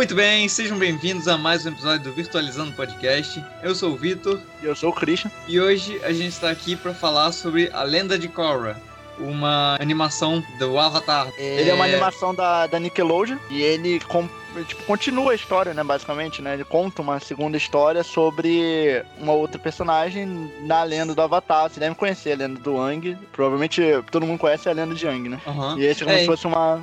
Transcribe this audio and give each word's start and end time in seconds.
Muito 0.00 0.14
bem, 0.14 0.48
sejam 0.48 0.78
bem-vindos 0.78 1.28
a 1.28 1.36
mais 1.36 1.66
um 1.66 1.68
episódio 1.68 2.04
do 2.04 2.12
Virtualizando 2.14 2.72
Podcast. 2.72 3.44
Eu 3.62 3.74
sou 3.74 3.92
o 3.92 3.96
Vitor. 3.96 4.40
E 4.62 4.64
eu 4.64 4.74
sou 4.74 4.88
o 4.88 4.94
Christian. 4.94 5.30
E 5.46 5.60
hoje 5.60 6.00
a 6.02 6.10
gente 6.10 6.30
está 6.30 6.48
aqui 6.48 6.74
para 6.74 6.94
falar 6.94 7.32
sobre 7.32 7.68
A 7.70 7.82
Lenda 7.82 8.18
de 8.18 8.26
Korra, 8.26 8.80
uma 9.18 9.76
animação 9.78 10.42
do 10.58 10.78
Avatar. 10.78 11.28
É... 11.36 11.60
Ele 11.60 11.68
é 11.68 11.74
uma 11.74 11.84
animação 11.84 12.34
da, 12.34 12.66
da 12.66 12.80
Nickelodeon 12.80 13.36
e 13.50 13.60
ele 13.60 14.00
com, 14.00 14.26
tipo, 14.66 14.82
continua 14.84 15.32
a 15.32 15.34
história, 15.34 15.74
né, 15.74 15.84
basicamente, 15.84 16.40
né? 16.40 16.54
Ele 16.54 16.64
conta 16.64 17.02
uma 17.02 17.20
segunda 17.20 17.58
história 17.58 18.02
sobre 18.02 19.04
uma 19.18 19.34
outra 19.34 19.58
personagem 19.58 20.50
na 20.62 20.82
lenda 20.82 21.14
do 21.14 21.20
Avatar. 21.20 21.68
Você 21.68 21.78
deve 21.78 21.94
conhecer 21.94 22.32
a 22.32 22.36
lenda 22.36 22.58
do 22.58 22.80
Ang. 22.80 23.18
Provavelmente 23.32 23.82
todo 24.10 24.24
mundo 24.24 24.38
conhece 24.38 24.66
a 24.66 24.72
lenda 24.72 24.94
de 24.94 25.06
Ang, 25.06 25.28
né? 25.28 25.38
Uhum. 25.46 25.78
E 25.78 25.84
esse 25.84 26.02
é 26.02 26.06
como 26.06 26.16
é, 26.16 26.20
se 26.20 26.26
fosse 26.26 26.46
uma 26.46 26.82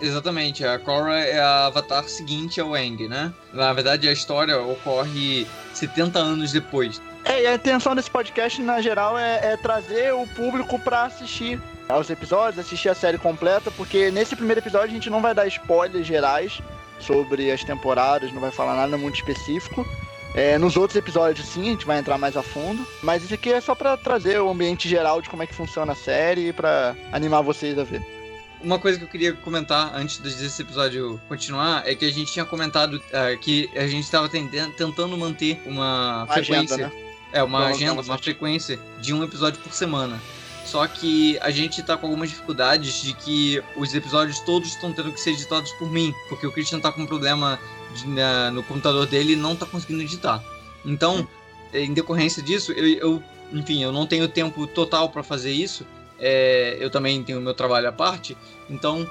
Exatamente, 0.00 0.64
a 0.64 0.78
Korra 0.78 1.18
é 1.18 1.38
a 1.38 1.66
avatar 1.66 2.04
seguinte 2.08 2.60
ao 2.60 2.74
Aang, 2.74 3.08
né? 3.08 3.32
Na 3.52 3.72
verdade, 3.72 4.08
a 4.08 4.12
história 4.12 4.58
ocorre 4.60 5.46
70 5.74 6.18
anos 6.18 6.52
depois. 6.52 7.00
É, 7.24 7.42
e 7.42 7.46
a 7.46 7.54
intenção 7.54 7.94
desse 7.94 8.10
podcast, 8.10 8.62
na 8.62 8.80
geral, 8.80 9.18
é, 9.18 9.52
é 9.52 9.56
trazer 9.56 10.14
o 10.14 10.26
público 10.28 10.78
para 10.78 11.04
assistir 11.04 11.60
aos 11.88 12.08
episódios, 12.10 12.64
assistir 12.64 12.88
a 12.88 12.94
série 12.94 13.18
completa, 13.18 13.70
porque 13.70 14.10
nesse 14.10 14.36
primeiro 14.36 14.60
episódio 14.60 14.88
a 14.88 14.94
gente 14.94 15.10
não 15.10 15.20
vai 15.20 15.34
dar 15.34 15.46
spoilers 15.46 16.06
gerais 16.06 16.60
sobre 17.00 17.50
as 17.50 17.64
temporadas, 17.64 18.32
não 18.32 18.40
vai 18.40 18.50
falar 18.50 18.76
nada 18.76 18.96
muito 18.96 19.16
específico. 19.16 19.86
É, 20.34 20.58
nos 20.58 20.76
outros 20.76 20.96
episódios, 20.96 21.48
sim, 21.48 21.62
a 21.62 21.72
gente 21.72 21.86
vai 21.86 21.98
entrar 21.98 22.18
mais 22.18 22.36
a 22.36 22.42
fundo. 22.42 22.86
Mas 23.02 23.24
isso 23.24 23.34
aqui 23.34 23.52
é 23.52 23.60
só 23.60 23.74
para 23.74 23.96
trazer 23.96 24.40
o 24.40 24.50
ambiente 24.50 24.88
geral 24.88 25.20
de 25.20 25.28
como 25.28 25.42
é 25.42 25.46
que 25.46 25.54
funciona 25.54 25.92
a 25.92 25.96
série 25.96 26.48
e 26.48 26.52
para 26.52 26.94
animar 27.12 27.42
vocês 27.42 27.78
a 27.78 27.84
ver. 27.84 28.17
Uma 28.60 28.78
coisa 28.78 28.98
que 28.98 29.04
eu 29.04 29.08
queria 29.08 29.32
comentar 29.34 29.94
antes 29.94 30.18
desse 30.18 30.62
episódio 30.62 31.20
continuar 31.28 31.86
é 31.86 31.94
que 31.94 32.04
a 32.04 32.12
gente 32.12 32.32
tinha 32.32 32.44
comentado 32.44 32.94
uh, 32.94 33.38
que 33.40 33.70
a 33.76 33.86
gente 33.86 34.04
estava 34.04 34.28
tentando 34.28 35.16
manter 35.16 35.62
uma, 35.64 36.24
uma 36.24 36.34
frequência. 36.34 36.74
Agenda, 36.74 36.88
né? 36.88 37.08
É, 37.32 37.42
uma 37.42 37.60
Vamos 37.60 37.76
agenda, 37.76 38.00
uma 38.00 38.18
frequência 38.18 38.80
de 39.00 39.12
um 39.14 39.22
episódio 39.22 39.60
por 39.60 39.72
semana. 39.72 40.20
Só 40.64 40.86
que 40.86 41.38
a 41.40 41.50
gente 41.50 41.82
tá 41.82 41.96
com 41.96 42.06
algumas 42.06 42.28
dificuldades 42.28 43.00
de 43.00 43.14
que 43.14 43.62
os 43.76 43.94
episódios 43.94 44.40
todos 44.40 44.68
estão 44.68 44.92
tendo 44.92 45.12
que 45.12 45.20
ser 45.20 45.30
editados 45.30 45.72
por 45.72 45.90
mim, 45.90 46.12
porque 46.28 46.46
o 46.46 46.52
Christian 46.52 46.80
tá 46.80 46.92
com 46.92 47.02
um 47.02 47.06
problema 47.06 47.58
de, 47.94 48.06
na, 48.06 48.50
no 48.50 48.62
computador 48.62 49.06
dele 49.06 49.32
e 49.32 49.36
não 49.36 49.56
tá 49.56 49.64
conseguindo 49.64 50.02
editar. 50.02 50.42
Então, 50.84 51.26
em 51.72 51.94
decorrência 51.94 52.42
disso, 52.42 52.72
eu, 52.72 52.86
eu 52.86 53.22
enfim, 53.52 53.82
eu 53.82 53.92
não 53.92 54.06
tenho 54.06 54.28
tempo 54.28 54.66
total 54.66 55.08
para 55.08 55.22
fazer 55.22 55.52
isso, 55.52 55.86
é, 56.18 56.76
eu 56.80 56.90
também 56.90 57.22
tenho 57.22 57.40
meu 57.40 57.54
trabalho 57.54 57.88
à 57.88 57.92
parte, 57.92 58.36
então 58.68 59.08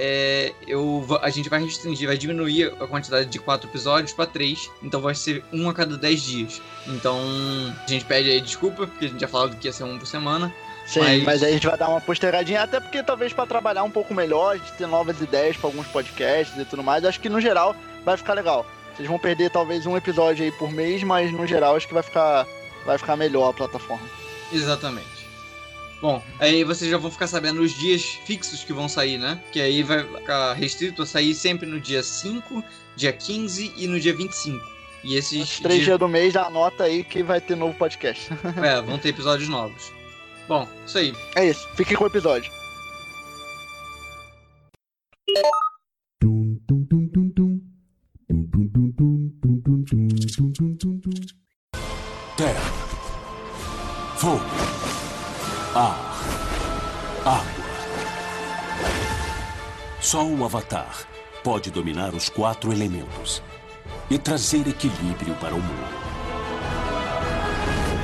é, 0.00 0.52
eu, 0.66 1.04
a 1.22 1.28
gente 1.28 1.48
vai 1.48 1.60
restringir, 1.60 2.06
vai 2.06 2.16
diminuir 2.16 2.72
a 2.80 2.86
quantidade 2.86 3.28
de 3.28 3.38
quatro 3.38 3.68
episódios 3.68 4.12
para 4.12 4.26
três, 4.26 4.70
então 4.82 5.00
vai 5.00 5.14
ser 5.14 5.42
um 5.52 5.68
a 5.68 5.74
cada 5.74 5.96
dez 5.96 6.22
dias. 6.22 6.62
Então 6.86 7.18
a 7.84 7.90
gente 7.90 8.04
pede 8.04 8.30
aí 8.30 8.40
desculpa, 8.40 8.86
porque 8.86 9.06
a 9.06 9.08
gente 9.08 9.20
já 9.20 9.28
falou 9.28 9.50
que 9.50 9.66
ia 9.66 9.72
ser 9.72 9.82
um 9.82 9.98
por 9.98 10.06
semana. 10.06 10.54
Sim, 10.86 11.00
mas... 11.00 11.24
mas 11.24 11.42
aí 11.42 11.50
a 11.50 11.52
gente 11.52 11.66
vai 11.66 11.76
dar 11.76 11.88
uma 11.88 12.00
postergadinha, 12.00 12.62
até 12.62 12.78
porque 12.78 13.02
talvez 13.02 13.32
para 13.32 13.44
trabalhar 13.46 13.82
um 13.82 13.90
pouco 13.90 14.14
melhor, 14.14 14.54
a 14.54 14.56
gente 14.56 14.72
ter 14.72 14.86
novas 14.86 15.20
ideias 15.20 15.56
para 15.56 15.68
alguns 15.68 15.86
podcasts 15.88 16.56
e 16.56 16.64
tudo 16.64 16.82
mais, 16.82 17.04
acho 17.04 17.20
que 17.20 17.28
no 17.28 17.40
geral 17.40 17.74
vai 18.04 18.16
ficar 18.16 18.34
legal. 18.34 18.64
Vocês 18.94 19.08
vão 19.08 19.18
perder 19.18 19.50
talvez 19.50 19.84
um 19.84 19.96
episódio 19.96 20.44
aí 20.44 20.52
por 20.52 20.70
mês, 20.70 21.02
mas 21.02 21.32
no 21.32 21.46
geral 21.46 21.76
acho 21.76 21.86
que 21.86 21.94
vai 21.94 22.02
ficar, 22.02 22.46
vai 22.86 22.96
ficar 22.98 23.16
melhor 23.16 23.50
a 23.50 23.52
plataforma. 23.52 24.06
Exatamente. 24.52 25.27
Bom, 26.00 26.22
aí 26.38 26.62
vocês 26.62 26.90
já 26.90 26.96
vão 26.96 27.10
ficar 27.10 27.26
sabendo 27.26 27.60
os 27.60 27.72
dias 27.72 28.02
fixos 28.24 28.62
que 28.62 28.72
vão 28.72 28.88
sair, 28.88 29.18
né? 29.18 29.40
Que 29.50 29.60
aí 29.60 29.82
vai 29.82 30.04
ficar 30.04 30.52
restrito 30.52 31.02
a 31.02 31.06
sair 31.06 31.34
sempre 31.34 31.66
no 31.66 31.80
dia 31.80 32.02
5, 32.02 32.62
dia 32.94 33.12
15 33.12 33.72
e 33.76 33.86
no 33.86 33.98
dia 33.98 34.14
25. 34.14 34.64
E 35.02 35.16
esses 35.16 35.42
Os 35.42 35.60
três 35.60 35.74
dias... 35.74 35.86
dias 35.86 35.98
do 35.98 36.08
mês, 36.08 36.36
anota 36.36 36.84
aí 36.84 37.02
que 37.02 37.22
vai 37.22 37.40
ter 37.40 37.56
novo 37.56 37.74
podcast. 37.74 38.30
é, 38.62 38.80
vão 38.80 38.98
ter 38.98 39.08
episódios 39.10 39.48
novos. 39.48 39.92
Bom, 40.46 40.68
isso 40.86 40.98
aí. 40.98 41.14
É 41.34 41.46
isso, 41.46 41.68
fique 41.74 41.94
com 41.96 42.04
o 42.04 42.08
episódio. 42.08 42.57
Só 60.10 60.24
o 60.24 60.42
Avatar 60.42 61.06
pode 61.44 61.70
dominar 61.70 62.14
os 62.14 62.30
quatro 62.30 62.72
elementos 62.72 63.42
e 64.10 64.16
trazer 64.16 64.66
equilíbrio 64.66 65.34
para 65.34 65.54
o 65.54 65.60
mundo. 65.60 65.98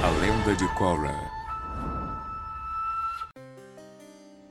A 0.03 0.10
lenda 0.20 0.54
de 0.54 0.69
Korra. 0.75 1.19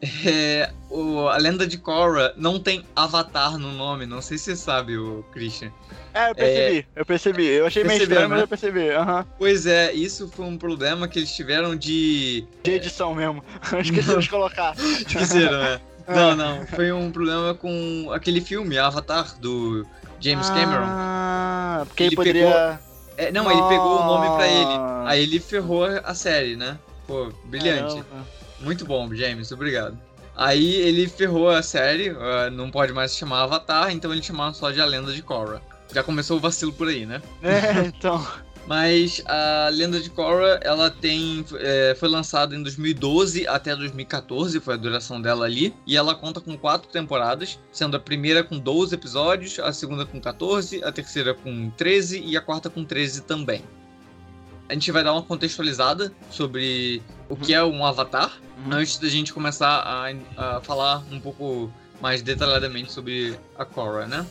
É, 0.26 0.70
o, 0.90 1.28
a 1.30 1.38
lenda 1.38 1.66
de 1.66 1.78
Korra 1.78 2.34
não 2.36 2.60
tem 2.60 2.84
Avatar 2.96 3.58
no 3.58 3.72
nome, 3.72 4.06
não 4.06 4.22
sei 4.22 4.38
se 4.38 4.46
você 4.46 4.56
sabe, 4.56 4.98
o 4.98 5.24
Christian. 5.32 5.72
É, 6.14 6.30
eu 6.30 6.36
percebi, 6.36 6.78
é... 6.78 6.86
eu 6.96 7.06
percebi. 7.06 7.46
Eu 7.46 7.66
achei 7.68 7.84
meio 7.84 8.02
estranho, 8.02 8.22
né? 8.22 8.28
mas 8.28 8.42
eu 8.42 8.48
percebi. 8.48 8.90
Uhum. 8.90 9.26
Pois 9.38 9.66
é, 9.66 9.94
isso 9.94 10.28
foi 10.28 10.46
um 10.46 10.58
problema 10.58 11.08
que 11.08 11.20
eles 11.20 11.34
tiveram 11.34 11.76
de. 11.76 12.46
De 12.64 12.72
edição 12.72 13.16
mesmo. 13.16 13.44
Esqueceram 13.80 14.20
de 14.20 14.30
colocar. 14.30 14.76
Esqueceram, 14.78 15.60
né? 15.60 15.82
Não, 16.08 16.36
não. 16.36 16.66
Foi 16.68 16.92
um 16.92 17.12
problema 17.12 17.54
com 17.54 18.12
aquele 18.14 18.42
filme, 18.42 18.78
Avatar, 18.78 19.36
do 19.40 19.86
James 20.20 20.48
Cameron. 20.50 20.86
Ah, 20.86 21.84
porque 21.88 22.04
ele, 22.04 22.16
poderia. 22.16 22.46
Pegou... 22.46 22.94
É, 23.18 23.32
não, 23.32 23.52
ele 23.52 23.62
pegou 23.70 24.02
o 24.02 24.06
nome 24.06 24.36
pra 24.36 24.48
ele. 24.48 24.74
Aí 25.06 25.24
ele 25.24 25.40
ferrou 25.40 25.86
a 25.86 26.16
série, 26.16 26.56
né? 26.56 26.78
Pô, 27.08 27.32
brilhante. 27.46 27.96
Caramba. 27.96 28.28
Muito 28.60 28.86
bom, 28.86 29.14
James, 29.14 29.52
obrigado. 29.52 29.98
Aí 30.36 30.76
ele 30.76 31.08
ferrou 31.08 31.50
a 31.50 31.62
série, 31.62 32.10
uh, 32.10 32.50
não 32.52 32.72
pode 32.72 32.92
mais 32.92 33.12
se 33.12 33.18
chamar 33.18 33.44
Avatar, 33.44 33.92
então 33.92 34.12
ele 34.12 34.24
chamava 34.24 34.54
só 34.54 34.72
de 34.72 34.82
A 34.82 34.86
Lenda 34.86 35.14
de 35.14 35.22
Korra. 35.22 35.62
Já 35.94 36.02
começou 36.02 36.38
o 36.38 36.40
vacilo 36.40 36.74
por 36.74 36.88
aí, 36.88 37.06
né? 37.06 37.22
É, 37.44 37.86
então. 37.86 38.26
Mas 38.66 39.22
a 39.26 39.70
Lenda 39.72 40.00
de 40.00 40.10
Korra, 40.10 40.60
ela 40.62 40.90
tem. 40.90 41.46
É, 41.60 41.96
foi 42.00 42.08
lançada 42.08 42.56
em 42.56 42.64
2012 42.64 43.46
até 43.48 43.76
2014, 43.76 44.60
foi 44.60 44.76
a 44.76 44.78
duração 44.78 45.22
dela 45.22 45.46
ali. 45.46 45.74
E 45.86 45.98
ela 45.98 46.16
conta 46.16 46.40
com 46.40 46.58
quatro 46.58 46.90
temporadas, 46.90 47.60
sendo 47.72 47.98
a 47.98 48.00
primeira 48.00 48.44
com 48.44 48.58
12 48.58 48.96
episódios, 48.96 49.60
a 49.60 49.74
segunda 49.74 50.06
com 50.06 50.20
14, 50.20 50.84
a 50.84 50.92
terceira 50.92 51.34
com 51.34 51.70
13 51.72 52.22
e 52.22 52.38
a 52.38 52.42
quarta 52.42 52.70
com 52.70 52.86
13 52.86 53.24
também. 53.24 53.62
A 54.70 54.74
gente 54.74 54.92
vai 54.92 55.04
dar 55.04 55.12
uma 55.12 55.24
contextualizada 55.24 56.14
sobre 56.32 57.02
o 57.28 57.36
que 57.36 57.54
é 57.54 57.62
um 57.64 57.86
avatar, 57.86 58.32
uhum. 58.66 58.74
antes 58.74 58.98
da 58.98 59.10
gente 59.10 59.34
começar 59.34 59.68
a, 59.68 60.56
a 60.58 60.62
falar 60.62 61.04
um 61.12 61.20
pouco 61.20 61.70
mais 62.02 62.22
detalhadamente 62.22 62.92
sobre 62.92 63.38
a 63.58 63.66
Korra, 63.66 64.08
né? 64.08 64.26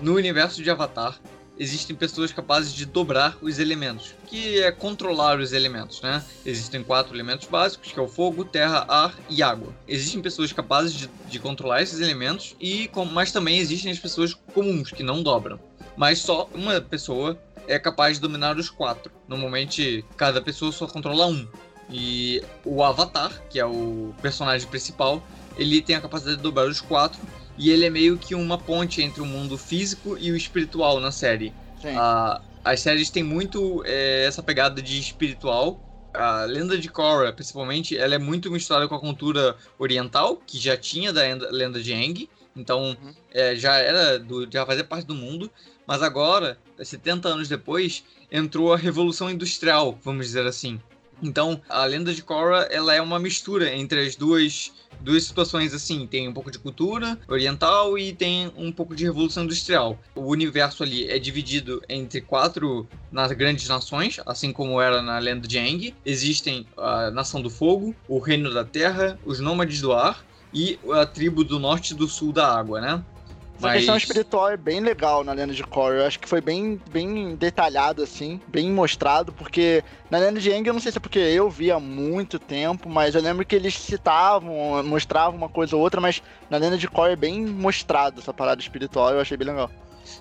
No 0.00 0.14
universo 0.14 0.62
de 0.62 0.70
Avatar, 0.70 1.18
existem 1.62 1.94
pessoas 1.94 2.32
capazes 2.32 2.72
de 2.72 2.84
dobrar 2.84 3.38
os 3.40 3.60
elementos, 3.60 4.16
que 4.26 4.60
é 4.60 4.72
controlar 4.72 5.38
os 5.38 5.52
elementos, 5.52 6.02
né? 6.02 6.24
Existem 6.44 6.82
quatro 6.82 7.14
elementos 7.14 7.46
básicos, 7.46 7.92
que 7.92 7.98
é 8.00 8.02
o 8.02 8.08
fogo, 8.08 8.44
terra, 8.44 8.84
ar 8.88 9.14
e 9.30 9.44
água. 9.44 9.72
Existem 9.86 10.20
pessoas 10.20 10.52
capazes 10.52 10.92
de, 10.92 11.08
de 11.28 11.38
controlar 11.38 11.80
esses 11.80 12.00
elementos, 12.00 12.56
e 12.60 12.90
mas 13.12 13.30
também 13.30 13.58
existem 13.58 13.92
as 13.92 13.98
pessoas 13.98 14.34
comuns, 14.34 14.90
que 14.90 15.04
não 15.04 15.22
dobram. 15.22 15.60
Mas 15.96 16.18
só 16.18 16.48
uma 16.52 16.80
pessoa 16.80 17.40
é 17.68 17.78
capaz 17.78 18.16
de 18.16 18.22
dominar 18.22 18.56
os 18.56 18.68
quatro. 18.68 19.12
Normalmente, 19.28 20.04
cada 20.16 20.42
pessoa 20.42 20.72
só 20.72 20.88
controla 20.88 21.26
um. 21.26 21.46
E 21.88 22.42
o 22.64 22.82
Avatar, 22.82 23.40
que 23.48 23.60
é 23.60 23.66
o 23.66 24.12
personagem 24.20 24.66
principal, 24.66 25.22
ele 25.56 25.80
tem 25.80 25.94
a 25.94 26.00
capacidade 26.00 26.38
de 26.38 26.42
dobrar 26.42 26.66
os 26.66 26.80
quatro 26.80 27.20
e 27.56 27.70
ele 27.70 27.84
é 27.84 27.90
meio 27.90 28.18
que 28.18 28.34
uma 28.34 28.58
ponte 28.58 29.02
entre 29.02 29.20
o 29.20 29.26
mundo 29.26 29.58
físico 29.58 30.16
e 30.18 30.30
o 30.30 30.36
espiritual 30.36 31.00
na 31.00 31.10
série. 31.10 31.52
Ah, 31.96 32.40
as 32.64 32.80
séries 32.80 33.10
têm 33.10 33.22
muito 33.22 33.82
é, 33.84 34.24
essa 34.24 34.42
pegada 34.42 34.80
de 34.80 34.98
espiritual. 34.98 35.80
A 36.14 36.44
lenda 36.44 36.76
de 36.76 36.88
Korra, 36.88 37.32
principalmente, 37.32 37.96
ela 37.96 38.14
é 38.14 38.18
muito 38.18 38.50
misturada 38.50 38.86
com 38.86 38.94
a 38.94 39.00
cultura 39.00 39.56
oriental, 39.78 40.36
que 40.36 40.58
já 40.58 40.76
tinha 40.76 41.12
da 41.12 41.22
lenda 41.50 41.82
de 41.82 41.92
Aang. 41.92 42.28
Então, 42.54 42.90
uhum. 42.90 43.14
é, 43.32 43.56
já 43.56 43.76
era 43.76 44.18
do, 44.18 44.46
já 44.50 44.64
fazia 44.66 44.84
parte 44.84 45.06
do 45.06 45.14
mundo. 45.14 45.50
Mas 45.86 46.02
agora, 46.02 46.58
70 46.80 47.28
anos 47.28 47.48
depois, 47.48 48.04
entrou 48.30 48.72
a 48.72 48.76
revolução 48.76 49.30
industrial, 49.30 49.98
vamos 50.02 50.26
dizer 50.26 50.46
assim. 50.46 50.80
Então, 51.22 51.60
a 51.68 51.84
lenda 51.84 52.12
de 52.12 52.22
Korra, 52.22 52.66
ela 52.70 52.94
é 52.94 53.00
uma 53.00 53.18
mistura 53.18 53.74
entre 53.74 54.00
as 54.00 54.16
duas 54.16 54.72
duas 55.00 55.24
situações 55.24 55.74
assim, 55.74 56.06
tem 56.06 56.28
um 56.28 56.32
pouco 56.32 56.50
de 56.50 56.58
cultura 56.58 57.18
oriental 57.26 57.98
e 57.98 58.12
tem 58.12 58.52
um 58.56 58.70
pouco 58.70 58.94
de 58.94 59.04
revolução 59.04 59.44
industrial. 59.44 59.98
O 60.14 60.26
universo 60.26 60.82
ali 60.82 61.10
é 61.10 61.18
dividido 61.18 61.82
entre 61.88 62.20
quatro 62.20 62.86
nas 63.10 63.32
grandes 63.32 63.68
nações, 63.68 64.20
assim 64.24 64.52
como 64.52 64.80
era 64.80 65.02
na 65.02 65.18
lenda 65.18 65.48
de 65.48 65.58
Aang. 65.58 65.94
Existem 66.06 66.66
a 66.76 67.10
Nação 67.10 67.42
do 67.42 67.50
Fogo, 67.50 67.94
o 68.08 68.18
Reino 68.18 68.52
da 68.52 68.64
Terra, 68.64 69.18
os 69.24 69.40
Nômades 69.40 69.80
do 69.80 69.92
Ar 69.92 70.24
e 70.52 70.78
a 70.92 71.06
tribo 71.06 71.42
do 71.42 71.58
Norte 71.58 71.92
e 71.92 71.96
do 71.96 72.06
Sul 72.06 72.32
da 72.32 72.56
Água, 72.56 72.80
né? 72.80 73.02
Essa 73.62 73.68
Mas... 73.68 73.76
questão 73.76 73.96
espiritual 73.96 74.50
é 74.50 74.56
bem 74.56 74.80
legal 74.80 75.22
na 75.22 75.32
lenda 75.32 75.54
de 75.54 75.62
Korra. 75.62 75.94
Eu 75.94 76.06
acho 76.06 76.18
que 76.18 76.28
foi 76.28 76.40
bem, 76.40 76.80
bem 76.90 77.36
detalhado, 77.36 78.02
assim, 78.02 78.40
bem 78.48 78.68
mostrado, 78.70 79.32
porque 79.32 79.84
na 80.10 80.18
lenda 80.18 80.40
de 80.40 80.52
Aang, 80.52 80.66
eu 80.66 80.74
não 80.74 80.80
sei 80.80 80.90
se 80.90 80.98
é 80.98 81.00
porque 81.00 81.20
eu 81.20 81.48
vi 81.48 81.70
há 81.70 81.78
muito 81.78 82.40
tempo, 82.40 82.88
mas 82.88 83.14
eu 83.14 83.22
lembro 83.22 83.46
que 83.46 83.54
eles 83.54 83.74
citavam, 83.74 84.82
mostravam 84.82 85.36
uma 85.36 85.48
coisa 85.48 85.76
ou 85.76 85.82
outra, 85.82 86.00
mas 86.00 86.20
na 86.50 86.56
lenda 86.56 86.76
de 86.76 86.88
Korra 86.88 87.12
é 87.12 87.16
bem 87.16 87.46
mostrado 87.46 88.20
essa 88.20 88.34
parada 88.34 88.60
espiritual, 88.60 89.12
eu 89.12 89.20
achei 89.20 89.36
bem 89.36 89.46
legal. 89.46 89.70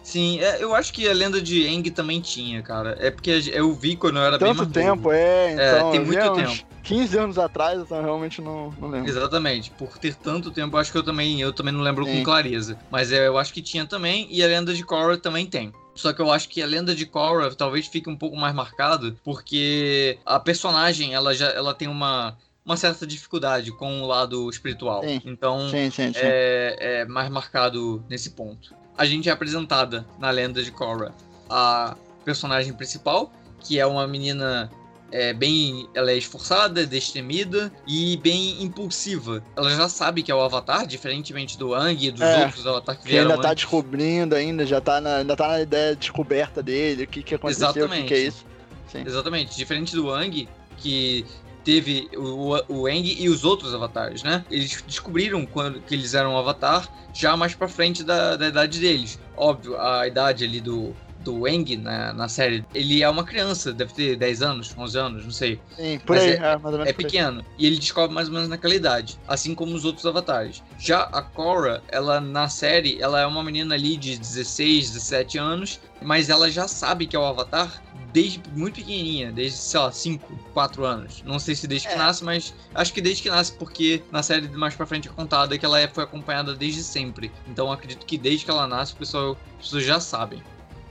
Sim, 0.04 0.40
é, 0.40 0.64
eu 0.64 0.76
acho 0.76 0.94
que 0.94 1.08
a 1.10 1.14
lenda 1.14 1.42
de 1.42 1.66
Eng 1.68 1.90
também 1.90 2.22
tinha, 2.22 2.62
cara. 2.62 2.96
É 3.00 3.10
porque 3.10 3.32
eu 3.52 3.74
vi 3.74 3.96
quando 3.96 4.18
eu 4.18 4.24
era 4.24 4.38
Tanto 4.38 4.50
bem 4.50 4.54
mais 4.54 4.72
tempo, 4.72 4.96
novo. 4.96 5.12
é, 5.12 5.54
então. 5.54 5.90
É, 5.90 5.92
tem 5.92 6.00
muito 6.06 6.34
tempo. 6.34 6.71
15 6.84 7.18
anos 7.18 7.38
atrás, 7.38 7.80
então 7.80 8.02
realmente 8.02 8.42
não, 8.42 8.74
não 8.80 8.90
lembro. 8.90 9.10
Exatamente. 9.10 9.72
Por 9.72 9.98
ter 9.98 10.16
tanto 10.16 10.52
tempo, 10.52 10.78
acho 10.78 10.92
que 10.92 10.98
eu 10.98 11.04
também, 11.04 11.42
eu 11.42 11.54
também 11.54 11.74
não 11.74 11.82
lembro 11.82 12.06
Sim. 12.06 12.18
com 12.18 12.24
clareza. 12.24 12.78
Mas 12.90 13.12
é, 13.12 13.28
eu 13.28 13.38
acho 13.38 13.54
que 13.54 13.62
tinha 13.62 13.86
também, 13.86 14.28
e 14.30 14.44
a 14.44 14.48
lenda 14.48 14.74
de 14.74 14.84
Korra 14.84 15.18
também 15.18 15.46
tem. 15.46 15.72
Só 15.94 16.14
que 16.14 16.22
eu 16.22 16.32
acho 16.32 16.50
que 16.50 16.62
a 16.62 16.66
lenda 16.66 16.96
de 16.96 17.06
Korra 17.06 17.54
talvez 17.54 17.88
fique 17.88 18.10
um 18.10 18.16
pouco 18.16 18.36
mais 18.36 18.56
marcado, 18.56 19.18
porque 19.24 20.18
a 20.26 20.40
personagem, 20.40 21.14
ela 21.14 21.34
já 21.34 21.50
ela 21.50 21.74
tem 21.74 21.88
uma 21.88 22.38
uma 22.64 22.78
certa 22.78 23.08
dificuldade 23.08 23.72
com 23.72 24.04
o 24.04 24.08
lado 24.08 24.48
espiritual. 24.48 25.02
Sim. 25.04 25.20
Então, 25.26 25.68
sim, 25.68 25.90
sim, 25.90 26.12
é, 26.16 26.78
é, 26.80 27.06
mais 27.06 27.28
marcado 27.28 28.06
nesse 28.08 28.30
ponto 28.30 28.76
a 29.02 29.06
gente 29.06 29.30
é 29.30 29.32
apresentada 29.32 30.06
na 30.20 30.30
lenda 30.30 30.62
de 30.64 30.72
Korra 30.72 31.12
a 31.50 31.96
personagem 32.24 32.72
principal, 32.72 33.32
que 33.60 33.80
é 33.80 33.86
uma 33.86 34.08
menina 34.08 34.72
é, 35.12 35.34
bem. 35.34 35.88
Ela 35.94 36.12
é 36.12 36.18
esforçada, 36.18 36.86
destemida 36.86 37.72
e 37.88 38.18
bem 38.18 38.64
impulsiva. 38.64 39.44
Ela 39.56 39.70
já 39.72 39.90
sabe 39.90 40.24
que 40.24 40.32
é 40.32 40.36
o 40.36 40.42
Avatar, 40.42 40.86
diferentemente 40.88 41.58
do 41.58 41.74
Ang 41.74 42.06
e 42.06 42.12
dos 42.12 42.22
é, 42.22 42.46
outros 42.46 42.66
Avatar 42.66 42.98
que 42.98 43.08
vieram. 43.08 43.28
Que 43.28 43.32
ainda 43.34 43.42
tá 43.42 43.52
antes. 43.52 43.64
descobrindo, 43.64 44.36
ainda, 44.36 44.66
já 44.66 44.82
tá 44.82 45.02
na, 45.02 45.18
ainda 45.18 45.36
tá 45.36 45.48
na 45.48 45.62
ideia 45.62 45.94
de 45.94 46.02
descoberta 46.02 46.64
dele, 46.64 47.04
o 47.04 47.08
que, 47.08 47.22
que 47.22 47.36
aconteceu, 47.36 47.70
Exatamente. 47.70 48.00
o 48.00 48.04
que, 48.04 48.08
que 48.08 48.14
é 48.14 48.20
isso. 48.20 48.46
Sim. 48.88 49.04
Exatamente. 49.06 49.56
Diferente 49.56 49.96
do 49.96 50.10
Ang, 50.12 50.48
que 50.78 51.26
teve 51.64 52.10
o, 52.16 52.56
o 52.68 52.90
e 52.90 53.30
os 53.30 53.44
outros 53.44 53.74
avatares, 53.74 54.24
né? 54.24 54.44
Eles 54.50 54.84
descobriram 54.88 55.46
quando 55.46 55.80
que 55.82 55.94
eles 55.94 56.14
eram 56.14 56.34
um 56.34 56.38
avatar 56.38 56.88
já 57.14 57.38
mais 57.38 57.54
pra 57.54 57.68
frente 57.68 58.04
da, 58.04 58.36
da 58.36 58.48
idade 58.48 58.80
deles. 58.80 59.20
Óbvio, 59.38 59.80
a 59.80 60.08
idade 60.08 60.44
ali 60.44 60.60
do, 60.60 60.96
do 61.24 61.48
Eng 61.48 61.78
na, 61.78 62.14
na 62.14 62.28
série, 62.28 62.66
ele 62.74 63.02
é 63.02 63.10
uma 63.10 63.24
criança, 63.24 63.74
deve 63.74 63.94
ter 63.94 64.16
10 64.16 64.42
anos, 64.42 64.76
11 64.78 64.98
anos, 64.98 65.24
não 65.24 65.32
sei. 65.32 65.60
Sim, 65.76 66.00
por 66.06 66.16
Mas 66.16 66.26
aí, 66.26 66.32
é, 66.32 66.36
é, 66.36 66.58
mais 66.58 66.66
ou 66.66 66.72
menos 66.72 66.88
é 66.88 66.94
pequeno. 66.94 67.46
E 67.58 67.66
ele 67.66 67.78
descobre 67.78 68.14
mais 68.14 68.28
ou 68.28 68.34
menos 68.34 68.50
naquela 68.50 68.76
idade, 68.76 69.18
assim 69.28 69.56
como 69.56 69.74
os 69.76 69.86
outros 69.86 70.06
avatares. 70.06 70.64
Já 70.78 71.04
a 71.04 71.22
Korra, 71.22 71.82
ela 71.88 72.20
na 72.20 72.50
série, 72.50 73.02
ela 73.02 73.22
é 73.22 73.26
uma 73.26 73.44
menina 73.44 73.76
ali 73.76 73.98
de 73.98 74.18
16, 74.18 74.92
17 74.92 75.38
anos, 75.38 75.80
mas 76.02 76.30
ela 76.30 76.50
já 76.50 76.68
sabe 76.68 77.06
que 77.06 77.16
é 77.16 77.20
o 77.20 77.26
avatar 77.26 77.82
desde 78.12 78.42
muito 78.54 78.76
pequenininha, 78.76 79.32
desde, 79.32 79.58
sei 79.58 79.80
lá, 79.80 79.92
5, 79.92 80.40
4 80.54 80.86
anos. 80.86 81.24
Não 81.26 81.40
sei 81.40 81.56
se 81.56 81.68
desde 81.68 81.88
é. 81.88 81.92
que 81.92 81.98
nasce, 81.98 82.24
mas 82.24 82.54
acho 82.76 82.94
que 82.94 83.02
desde 83.02 83.24
que 83.24 83.30
nasce, 83.30 83.54
porque 83.54 84.04
na 84.12 84.22
série 84.22 84.48
mais 84.50 84.76
pra 84.76 84.86
frente 84.86 85.08
é 85.08 85.12
contada 85.12 85.58
que 85.58 85.66
ela 85.66 85.80
é, 85.80 85.88
foi 85.88 86.04
acompanhada 86.04 86.54
desde 86.54 86.84
sempre. 86.84 87.32
Então 87.48 87.72
acredito 87.72 88.06
que 88.06 88.18
desde 88.18 88.46
que 88.46 88.52
ela 88.52 88.68
nasce, 88.68 88.94
o 88.94 88.98
pessoal, 88.98 89.38
as 89.60 89.66
pessoas 89.66 89.86
já 89.86 90.00
sabem. 90.00 90.42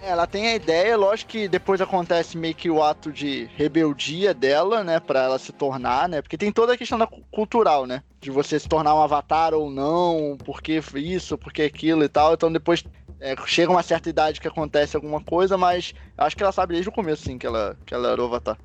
É, 0.02 0.11
ela 0.11 0.26
tem 0.26 0.49
a 0.49 0.55
ideia, 0.55 0.97
lógico 0.97 1.32
que 1.32 1.47
depois 1.47 1.81
acontece 1.81 2.37
meio 2.38 2.55
que 2.55 2.70
o 2.70 2.82
ato 2.82 3.12
de 3.12 3.44
rebeldia 3.55 4.32
dela, 4.32 4.82
né, 4.82 4.99
para 4.99 5.25
ela 5.25 5.38
se 5.38 5.52
tornar, 5.52 6.08
né, 6.08 6.23
porque 6.23 6.38
tem 6.38 6.50
toda 6.50 6.73
a 6.73 6.76
questão 6.76 6.99
da 6.99 7.06
cultural, 7.31 7.87
né, 7.87 8.02
de 8.20 8.31
você 8.31 8.58
se 8.58 8.67
tornar 8.67 8.94
um 8.94 9.02
avatar 9.02 9.52
ou 9.52 9.70
não, 9.70 10.38
porque 10.43 10.81
isso, 10.94 11.37
porque 11.37 11.62
aquilo 11.62 12.02
e 12.02 12.08
tal, 12.08 12.32
então 12.32 12.50
depois 12.50 12.82
é, 13.20 13.35
chega 13.47 13.70
uma 13.70 13.82
certa 13.82 14.08
idade 14.08 14.41
que 14.41 14.49
acontece 14.49 14.97
alguma 14.97 15.20
coisa, 15.20 15.58
mas 15.58 15.93
acho 16.17 16.35
que 16.35 16.43
ela 16.43 16.52
sabe 16.52 16.73
desde 16.73 16.88
o 16.88 16.93
começo, 16.93 17.25
sim, 17.25 17.37
que 17.37 17.47
ela, 17.47 17.76
que 17.85 17.93
ela 17.93 18.08
era 18.11 18.23
o 18.23 18.25
Avatar. 18.25 18.56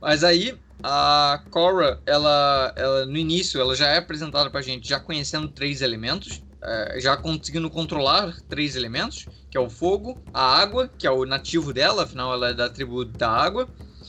Mas 0.00 0.24
aí, 0.24 0.58
a 0.82 1.44
Korra, 1.50 2.00
ela, 2.06 2.72
ela, 2.76 3.04
no 3.04 3.18
início, 3.18 3.60
ela 3.60 3.74
já 3.76 3.88
é 3.88 3.98
apresentada 3.98 4.48
pra 4.48 4.62
gente 4.62 4.88
já 4.88 4.98
conhecendo 4.98 5.48
três 5.48 5.82
elementos, 5.82 6.40
é, 6.62 7.00
já 7.00 7.16
conseguindo 7.16 7.70
controlar 7.70 8.36
três 8.48 8.76
elementos, 8.76 9.26
que 9.50 9.56
é 9.56 9.60
o 9.60 9.70
fogo, 9.70 10.18
a 10.32 10.58
água, 10.58 10.90
que 10.98 11.06
é 11.06 11.10
o 11.10 11.24
nativo 11.24 11.72
dela, 11.72 12.02
afinal 12.02 12.32
ela 12.32 12.50
é 12.50 12.54
da 12.54 12.68
tribo 12.68 13.04
da 13.04 13.30
água, 13.30 13.68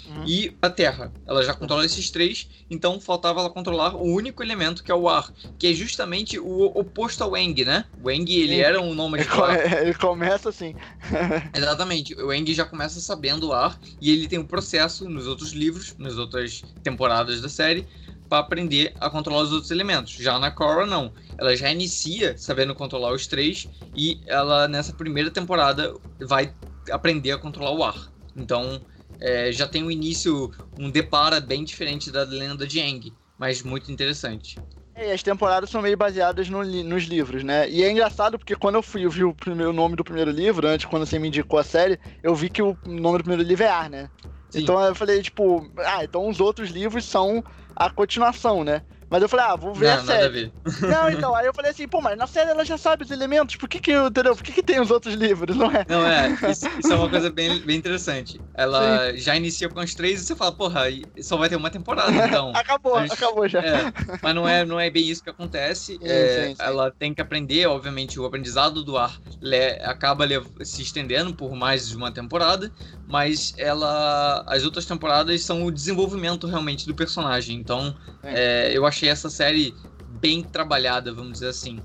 uhum. 0.10 0.24
e 0.26 0.58
a 0.62 0.70
terra. 0.70 1.12
Ela 1.28 1.44
já 1.44 1.54
controla 1.54 1.86
esses 1.86 2.10
três, 2.10 2.50
então 2.70 3.00
faltava 3.00 3.40
ela 3.40 3.50
controlar 3.50 3.96
o 3.96 4.04
único 4.04 4.44
elemento 4.44 4.84
que 4.84 4.92
é 4.92 4.96
o 4.96 5.08
ar, 5.08 5.32
que 5.58 5.68
é 5.68 5.74
justamente 5.74 6.40
o 6.40 6.66
oposto 6.66 7.24
ao 7.24 7.38
Eng, 7.38 7.64
né? 7.64 7.86
O 8.04 8.10
Eng, 8.10 8.30
ele 8.30 8.56
Sim. 8.56 8.62
era 8.62 8.82
um 8.82 8.94
nômade 8.94 9.28
ele, 9.28 9.76
ele 9.82 9.94
começa 9.94 10.50
assim. 10.50 10.76
Exatamente. 11.56 12.14
O 12.16 12.34
Eng 12.34 12.52
já 12.54 12.66
começa 12.66 13.00
sabendo 13.00 13.50
o 13.50 13.54
ar 13.54 13.80
e 14.02 14.12
ele 14.12 14.28
tem 14.28 14.40
um 14.40 14.46
processo 14.46 15.08
nos 15.08 15.28
outros 15.28 15.52
livros, 15.52 15.96
nas 15.98 16.18
outras 16.18 16.64
temporadas 16.84 17.42
da 17.42 17.50
série, 17.50 17.88
para 18.30 18.40
aprender 18.40 18.94
a 19.00 19.10
controlar 19.10 19.42
os 19.42 19.52
outros 19.52 19.72
elementos. 19.72 20.14
Já 20.14 20.38
na 20.38 20.52
Korra, 20.52 20.86
não. 20.86 21.12
Ela 21.38 21.56
já 21.56 21.72
inicia 21.72 22.38
sabendo 22.38 22.76
controlar 22.76 23.12
os 23.12 23.26
três 23.26 23.68
e 23.96 24.22
ela, 24.28 24.68
nessa 24.68 24.94
primeira 24.94 25.32
temporada, 25.32 25.94
vai 26.22 26.54
aprender 26.92 27.32
a 27.32 27.38
controlar 27.38 27.72
o 27.72 27.84
ar. 27.84 28.12
Então, 28.36 28.82
é, 29.20 29.52
já 29.52 29.68
tem 29.68 29.84
um 29.84 29.92
início, 29.92 30.52
um 30.78 30.90
depara 30.90 31.42
bem 31.42 31.64
diferente 31.64 32.12
da 32.12 32.24
lenda 32.24 32.68
de 32.68 32.80
Aang, 32.80 33.14
mas 33.38 33.64
muito 33.64 33.92
interessante. 33.92 34.58
É, 34.94 35.14
as 35.14 35.24
temporadas 35.24 35.70
são 35.70 35.82
meio 35.82 35.96
baseadas 35.96 36.50
no 36.50 36.62
nos 36.64 37.06
livros, 37.06 37.42
né? 37.42 37.70
E 37.70 37.84
é 37.84 37.90
engraçado 37.90 38.38
porque 38.38 38.56
quando 38.56 38.76
eu 38.76 38.84
fui 38.84 39.06
eu 39.06 39.10
vi 39.10 39.24
o, 39.24 39.34
primeiro, 39.34 39.72
o 39.72 39.74
nome 39.74 39.96
do 39.96 40.04
primeiro 40.04 40.30
livro, 40.30 40.68
antes, 40.68 40.86
quando 40.86 41.06
você 41.06 41.18
me 41.18 41.30
indicou 41.30 41.58
a 41.58 41.64
série, 41.64 41.98
eu 42.22 42.36
vi 42.36 42.50
que 42.50 42.62
o 42.62 42.78
nome 42.86 43.20
do 43.20 43.24
primeiro 43.24 43.44
livro 43.44 43.64
é 43.64 43.70
Ar, 43.70 43.90
né? 43.90 44.10
Sim. 44.50 44.64
Então 44.64 44.80
eu 44.84 44.96
falei, 44.96 45.22
tipo, 45.22 45.72
ah, 45.78 46.04
então 46.04 46.28
os 46.28 46.40
outros 46.40 46.70
livros 46.70 47.06
são 47.06 47.44
a 47.80 47.90
continuação, 47.90 48.64
né? 48.64 48.82
Mas 49.10 49.24
eu 49.24 49.30
falei, 49.30 49.46
ah, 49.48 49.56
vou 49.56 49.74
ver 49.74 49.88
não, 49.88 49.94
a 49.96 50.06
série. 50.06 50.54
A 50.64 50.70
não, 50.86 51.10
então, 51.10 51.34
aí 51.34 51.48
eu 51.48 51.54
falei 51.54 51.72
assim, 51.72 51.88
pô, 51.88 52.00
mas 52.00 52.16
na 52.16 52.28
série 52.28 52.52
ela 52.52 52.64
já 52.64 52.78
sabe 52.78 53.04
os 53.04 53.10
elementos, 53.10 53.56
por 53.56 53.68
que 53.68 53.80
que, 53.80 53.92
entendeu? 53.92 54.36
Por 54.36 54.44
que 54.44 54.52
que 54.52 54.62
tem 54.62 54.80
os 54.80 54.92
outros 54.92 55.16
livros, 55.16 55.58
não 55.58 55.72
é? 55.72 55.84
Não, 55.90 56.06
é, 56.06 56.30
isso, 56.52 56.68
isso 56.78 56.94
é 56.94 56.96
uma 56.96 57.10
coisa 57.10 57.32
bem, 57.32 57.58
bem 57.62 57.76
interessante. 57.76 58.40
Ela 58.54 59.12
Sim. 59.12 59.18
já 59.18 59.36
inicia 59.36 59.68
com 59.68 59.80
as 59.80 59.96
três 59.96 60.22
e 60.22 60.26
você 60.26 60.36
fala, 60.36 60.52
porra, 60.52 60.82
só 61.22 61.38
vai 61.38 61.50
ter 61.50 61.56
uma 61.56 61.72
temporada, 61.72 62.12
então. 62.12 62.52
acabou, 62.56 62.98
acabou 62.98 63.48
já. 63.48 63.62
É, 63.62 63.92
mas 64.22 64.36
não 64.36 64.48
é, 64.48 64.64
não 64.64 64.80
é 64.80 64.92
bem 64.92 65.10
isso 65.10 65.24
que 65.24 65.30
acontece. 65.32 65.94
Sim, 65.94 66.00
é, 66.04 66.50
sim, 66.50 66.56
ela 66.60 66.92
tem 66.92 67.12
que 67.12 67.22
aprender, 67.22 67.66
obviamente, 67.66 68.20
o 68.20 68.26
aprendizado 68.26 68.84
do 68.84 68.96
ar 68.96 69.18
acaba 69.86 70.28
se 70.62 70.84
estendendo 70.84 71.34
por 71.34 71.56
mais 71.56 71.88
de 71.88 71.96
uma 71.96 72.12
temporada, 72.12 72.72
mas 73.10 73.56
ela. 73.58 74.46
As 74.48 74.64
outras 74.64 74.86
temporadas 74.86 75.42
são 75.42 75.66
o 75.66 75.72
desenvolvimento 75.72 76.46
realmente 76.46 76.86
do 76.86 76.94
personagem. 76.94 77.58
Então, 77.58 77.96
é, 78.22 78.72
eu 78.72 78.86
achei 78.86 79.10
essa 79.10 79.30
série 79.32 79.74
bem 80.22 80.44
trabalhada, 80.44 81.12
vamos 81.12 81.34
dizer 81.34 81.48
assim. 81.48 81.80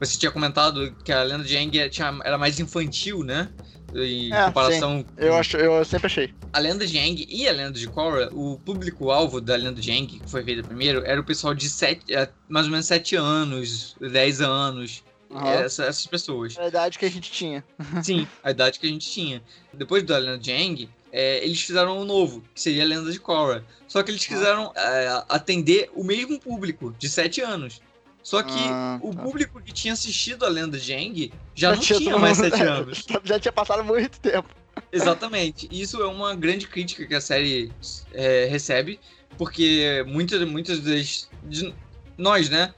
Você 0.00 0.18
tinha 0.18 0.32
comentado 0.32 0.94
que 1.04 1.12
a 1.12 1.22
Lenda 1.22 1.44
de 1.44 1.54
Aang 1.54 1.78
era 2.24 2.38
mais 2.38 2.58
infantil, 2.58 3.22
né? 3.22 3.50
Em 3.94 4.32
é, 4.32 4.46
comparação. 4.46 5.00
Sim. 5.00 5.06
Eu, 5.18 5.34
acho, 5.36 5.58
eu 5.58 5.84
sempre 5.84 6.06
achei. 6.06 6.34
A 6.50 6.58
Lenda 6.58 6.86
de 6.86 6.98
Aang 6.98 7.26
e 7.28 7.46
a 7.46 7.52
Lenda 7.52 7.78
de 7.78 7.86
Korra, 7.86 8.30
o 8.32 8.58
público-alvo 8.64 9.38
da 9.38 9.56
Lenda 9.56 9.82
de 9.82 9.90
Aang, 9.90 10.06
que 10.06 10.30
foi 10.30 10.42
feita 10.42 10.66
primeiro, 10.66 11.04
era 11.04 11.20
o 11.20 11.24
pessoal 11.24 11.52
de 11.52 11.68
sete, 11.68 12.14
é, 12.14 12.26
mais 12.48 12.64
ou 12.64 12.72
menos 12.72 12.86
7 12.86 13.16
anos, 13.16 13.96
10 14.00 14.40
anos. 14.40 15.04
Uhum. 15.30 15.46
Essa, 15.46 15.84
essas 15.84 16.06
pessoas. 16.06 16.58
A 16.58 16.66
idade 16.66 16.98
que 16.98 17.04
a 17.04 17.10
gente 17.10 17.30
tinha. 17.30 17.64
Sim, 18.02 18.26
a 18.42 18.50
idade 18.50 18.80
que 18.80 18.86
a 18.86 18.90
gente 18.90 19.08
tinha. 19.08 19.42
Depois 19.72 20.02
da 20.02 20.18
Lenda 20.18 20.38
de 20.38 20.50
Aang, 20.50 20.88
é, 21.12 21.44
eles 21.44 21.60
fizeram 21.62 22.00
um 22.00 22.04
novo, 22.04 22.42
que 22.54 22.60
seria 22.60 22.82
a 22.82 22.86
Lenda 22.86 23.10
de 23.10 23.20
Korra. 23.20 23.64
Só 23.86 24.02
que 24.02 24.10
eles 24.10 24.26
quiseram 24.26 24.72
é, 24.74 25.22
atender 25.28 25.90
o 25.94 26.02
mesmo 26.02 26.38
público, 26.40 26.94
de 26.98 27.08
7 27.08 27.40
anos. 27.42 27.80
Só 28.22 28.42
que 28.42 28.52
ah, 28.52 28.98
o 29.02 29.14
tá. 29.14 29.22
público 29.22 29.60
que 29.62 29.72
tinha 29.72 29.94
assistido 29.94 30.44
a 30.44 30.48
Lenda 30.48 30.78
de 30.78 30.92
Aang 30.92 31.32
já, 31.54 31.70
já 31.70 31.74
não 31.74 31.80
tinha, 31.80 32.18
mais 32.18 32.36
7 32.36 32.60
anos. 32.62 33.06
Já 33.24 33.38
tinha 33.38 33.52
passado 33.52 33.84
muito 33.84 34.20
tempo. 34.20 34.48
Exatamente. 34.92 35.68
Isso 35.70 36.02
é 36.02 36.06
uma 36.06 36.34
grande 36.34 36.66
crítica 36.66 37.06
que 37.06 37.14
a 37.14 37.20
série 37.20 37.72
é, 38.12 38.46
recebe, 38.46 39.00
porque 39.38 40.04
muitas, 40.06 40.42
muitas 40.46 40.80
das. 40.80 41.28
De 41.44 41.72
nós, 42.18 42.50
né? 42.50 42.74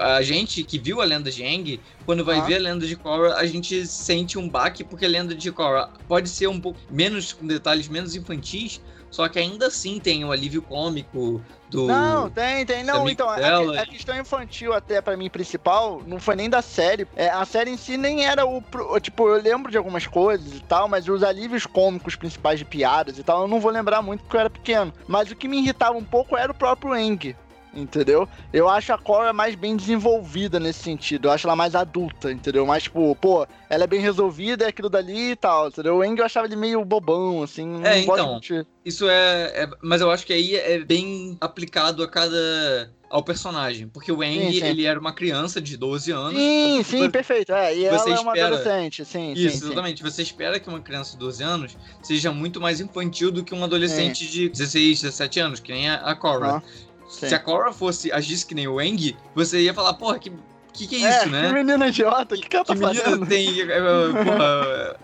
A 0.00 0.22
gente 0.22 0.62
que 0.64 0.78
viu 0.78 1.02
a 1.02 1.04
lenda 1.04 1.30
de 1.30 1.44
Aang, 1.44 1.78
quando 2.06 2.24
vai 2.24 2.38
ah. 2.38 2.42
ver 2.42 2.56
a 2.56 2.60
lenda 2.60 2.86
de 2.86 2.96
Korra, 2.96 3.34
a 3.34 3.46
gente 3.46 3.86
sente 3.86 4.38
um 4.38 4.48
baque, 4.48 4.82
porque 4.82 5.04
a 5.04 5.08
lenda 5.08 5.34
de 5.34 5.52
Korra 5.52 5.90
pode 6.06 6.28
ser 6.30 6.46
um 6.48 6.58
pouco 6.58 6.78
menos, 6.90 7.34
com 7.34 7.46
detalhes 7.46 7.86
menos 7.86 8.14
infantis, 8.14 8.80
só 9.10 9.28
que 9.28 9.38
ainda 9.38 9.66
assim 9.66 9.98
tem 9.98 10.24
o 10.24 10.32
alívio 10.32 10.62
cômico 10.62 11.42
do. 11.70 11.86
Não, 11.86 12.28
tem, 12.30 12.64
tem. 12.64 12.84
Não, 12.84 13.08
então, 13.08 13.28
a, 13.28 13.82
a, 13.82 13.86
questão 13.86 14.18
infantil, 14.18 14.72
até 14.72 15.00
para 15.00 15.16
mim, 15.16 15.30
principal, 15.30 16.02
não 16.06 16.20
foi 16.20 16.36
nem 16.36 16.48
da 16.48 16.60
série. 16.60 17.06
É, 17.16 17.28
a 17.28 17.44
série 17.44 17.70
em 17.70 17.76
si 17.76 17.96
nem 17.96 18.26
era 18.26 18.46
o. 18.46 18.62
Tipo, 19.00 19.28
eu 19.28 19.40
lembro 19.40 19.70
de 19.70 19.78
algumas 19.78 20.06
coisas 20.06 20.54
e 20.54 20.60
tal, 20.60 20.88
mas 20.88 21.08
os 21.08 21.22
alívios 21.22 21.64
cômicos 21.64 22.16
principais 22.16 22.58
de 22.58 22.64
piadas 22.64 23.18
e 23.18 23.22
tal, 23.22 23.42
eu 23.42 23.48
não 23.48 23.60
vou 23.60 23.70
lembrar 23.70 24.02
muito 24.02 24.22
porque 24.22 24.36
eu 24.36 24.40
era 24.40 24.50
pequeno. 24.50 24.92
Mas 25.06 25.30
o 25.30 25.36
que 25.36 25.48
me 25.48 25.58
irritava 25.58 25.96
um 25.96 26.04
pouco 26.04 26.36
era 26.36 26.52
o 26.52 26.54
próprio 26.54 26.94
Eng 26.94 27.34
entendeu? 27.74 28.28
Eu 28.52 28.68
acho 28.68 28.92
a 28.92 28.98
Cora 28.98 29.32
mais 29.32 29.54
bem 29.54 29.76
desenvolvida 29.76 30.58
nesse 30.58 30.80
sentido. 30.80 31.28
Eu 31.28 31.32
acho 31.32 31.46
ela 31.46 31.56
mais 31.56 31.74
adulta, 31.74 32.30
entendeu? 32.30 32.66
Mais 32.66 32.84
tipo, 32.84 33.14
pô, 33.16 33.46
ela 33.68 33.84
é 33.84 33.86
bem 33.86 34.00
resolvida, 34.00 34.64
é 34.64 34.68
aquilo 34.68 34.88
dali 34.88 35.32
e 35.32 35.36
tal, 35.36 35.68
entendeu? 35.68 35.96
O 35.96 36.04
Eng 36.04 36.18
eu 36.18 36.24
achava 36.24 36.46
ele 36.46 36.56
meio 36.56 36.84
bobão, 36.84 37.42
assim. 37.42 37.80
É, 37.84 38.00
então. 38.00 38.40
Isso 38.84 39.08
é, 39.08 39.64
é, 39.64 39.70
Mas 39.82 40.00
eu 40.00 40.10
acho 40.10 40.26
que 40.26 40.32
aí 40.32 40.56
é 40.56 40.78
bem 40.78 41.36
aplicado 41.40 42.02
a 42.02 42.08
cada 42.08 42.90
ao 43.10 43.22
personagem. 43.22 43.88
Porque 43.88 44.12
o 44.12 44.22
Eng, 44.22 44.52
sim, 44.52 44.60
sim. 44.60 44.66
ele 44.66 44.84
era 44.84 44.98
uma 44.98 45.12
criança 45.12 45.60
de 45.60 45.76
12 45.76 46.10
anos. 46.10 46.34
Sim, 46.34 46.82
sim, 46.84 46.98
você, 46.98 47.08
perfeito. 47.08 47.52
É, 47.52 47.76
e 47.76 47.84
ela 47.84 47.96
é 47.96 48.20
uma 48.20 48.32
adolescente, 48.32 49.04
sim. 49.04 49.32
Isso, 49.32 49.58
sim, 49.58 49.66
exatamente. 49.66 50.02
Você 50.02 50.22
espera 50.22 50.60
que 50.60 50.68
uma 50.68 50.80
criança 50.80 51.12
de 51.12 51.18
12 51.18 51.42
anos 51.42 51.76
seja 52.02 52.32
muito 52.32 52.60
mais 52.60 52.80
infantil 52.80 53.30
do 53.30 53.42
que 53.42 53.54
um 53.54 53.64
adolescente 53.64 54.26
de 54.26 54.48
16, 54.48 55.02
17 55.02 55.40
anos, 55.40 55.60
que 55.60 55.72
nem 55.72 55.88
a, 55.88 56.14
Cora. 56.14 56.56
Ah, 56.56 56.62
Se 57.08 57.34
a 57.34 57.38
Cora 57.38 57.72
fosse 57.72 58.12
agisse 58.12 58.44
que 58.44 58.54
nem 58.54 58.68
o 58.68 58.80
Eng, 58.80 59.16
você 59.34 59.62
ia 59.62 59.74
falar, 59.74 59.94
porra, 59.94 60.18
que 60.18 60.30
que, 60.78 60.86
que 60.86 61.04
é 61.04 61.10
isso, 61.10 61.24
é, 61.24 61.26
né? 61.26 61.48
Que 61.48 61.54
menina 61.54 61.88
idiota, 61.88 62.36
que, 62.36 62.54
ela 62.54 62.64
tá 62.64 62.74
que 62.74 62.80
fazendo? 62.80 63.26
tem, 63.26 63.62
é, 63.62 63.80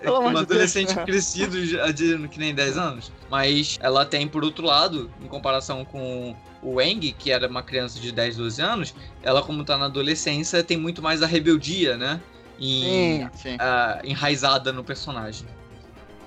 porra, 0.04 0.20
um 0.30 0.37
adolescente 0.37 0.94
Deus. 0.94 1.04
crescido 1.04 1.56
de, 1.92 2.28
que 2.28 2.38
nem 2.38 2.54
10 2.54 2.78
anos. 2.78 3.12
Mas 3.28 3.76
ela 3.80 4.04
tem, 4.04 4.28
por 4.28 4.44
outro 4.44 4.64
lado, 4.64 5.11
em 5.20 5.26
comparação 5.26 5.84
com 5.84 6.37
o 6.62 6.80
Eng, 6.80 7.12
que 7.18 7.32
era 7.32 7.49
uma 7.49 7.62
criança 7.62 7.99
de 7.99 8.12
10, 8.12 8.37
12 8.37 8.62
anos, 8.62 8.94
ela, 9.23 9.42
como 9.42 9.64
tá 9.64 9.76
na 9.76 9.87
adolescência, 9.87 10.62
tem 10.62 10.76
muito 10.76 11.02
mais 11.02 11.23
a 11.23 11.26
rebeldia, 11.26 11.96
né? 11.96 12.20
Em, 12.61 13.28
sim, 13.30 13.30
sim. 13.34 13.54
Uh, 13.56 14.06
enraizada 14.06 14.73
no 14.73 14.84
personagem. 14.84 15.46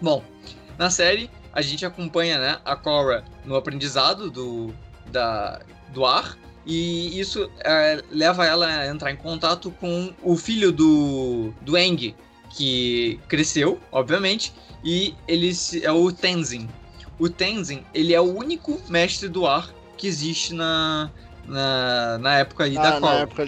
Bom, 0.01 0.23
na 0.77 0.89
série, 0.89 1.29
a 1.53 1.61
gente 1.61 1.85
acompanha 1.85 2.37
né, 2.37 2.59
a 2.65 2.75
Cora 2.75 3.23
no 3.45 3.55
aprendizado 3.55 4.29
do, 4.29 4.73
da, 5.17 5.59
do 5.93 6.05
ar, 6.05 6.37
e 6.65 7.19
isso 7.19 7.49
é, 7.59 8.03
leva 8.11 8.45
ela 8.45 8.67
a 8.67 8.87
entrar 8.87 9.11
em 9.11 9.15
contato 9.15 9.71
com 9.79 10.13
o 10.21 10.35
filho 10.35 10.71
do, 10.71 11.53
do 11.61 11.77
Eng, 11.77 12.13
que 12.51 13.19
cresceu, 13.27 13.79
obviamente, 13.91 14.53
e 14.83 15.15
ele 15.27 15.51
é 15.81 15.91
o 15.91 16.11
Tenzin. 16.11 16.69
O 17.17 17.29
Tenzin, 17.29 17.83
ele 17.93 18.13
é 18.13 18.21
o 18.21 18.37
único 18.37 18.79
mestre 18.89 19.27
do 19.27 19.47
ar 19.47 19.73
que 19.97 20.07
existe 20.07 20.53
na, 20.53 21.09
na, 21.45 22.17
na 22.19 22.37
época 22.39 22.65
aí 22.65 22.77
ah, 22.77 22.81
da 22.81 22.99
Korra. 22.99 23.13
Na 23.13 23.19
época 23.21 23.43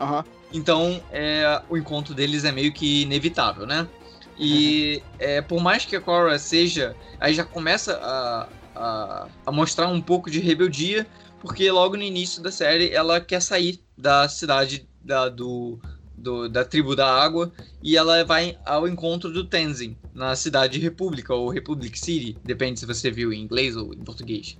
uhum. 0.00 0.24
Então, 0.52 1.00
é, 1.10 1.62
o 1.70 1.76
encontro 1.76 2.12
deles 2.12 2.44
é 2.44 2.52
meio 2.52 2.72
que 2.72 3.02
inevitável, 3.02 3.66
né? 3.66 3.88
E 4.38 4.96
uhum. 4.96 5.16
é, 5.20 5.40
por 5.40 5.62
mais 5.62 5.84
que 5.84 5.96
a 5.96 6.00
Korra 6.00 6.38
seja. 6.38 6.94
Aí 7.20 7.32
já 7.32 7.44
começa 7.44 7.98
a, 8.02 8.48
a, 8.74 9.28
a, 9.46 9.52
mostrar 9.52 9.88
um 9.88 10.00
pouco 10.00 10.30
de 10.30 10.40
rebeldia, 10.40 11.06
porque 11.40 11.70
logo 11.70 11.96
no 11.96 12.02
início 12.02 12.42
da 12.42 12.50
série 12.50 12.90
ela 12.90 13.20
quer 13.20 13.40
sair 13.40 13.80
da 13.96 14.28
cidade 14.28 14.88
da, 15.02 15.28
do, 15.28 15.78
do, 16.16 16.48
da 16.48 16.64
tribo 16.64 16.96
da 16.96 17.06
água 17.06 17.52
e 17.82 17.96
ela 17.96 18.24
vai 18.24 18.58
ao 18.64 18.88
encontro 18.88 19.30
do 19.30 19.44
Tenzin 19.44 19.96
na 20.14 20.34
cidade 20.34 20.78
República 20.78 21.34
ou 21.34 21.48
Republic 21.48 21.98
City, 21.98 22.36
depende 22.44 22.80
se 22.80 22.86
você 22.86 23.10
viu 23.10 23.32
em 23.32 23.42
inglês 23.42 23.76
ou 23.76 23.92
em 23.92 23.98
português. 23.98 24.56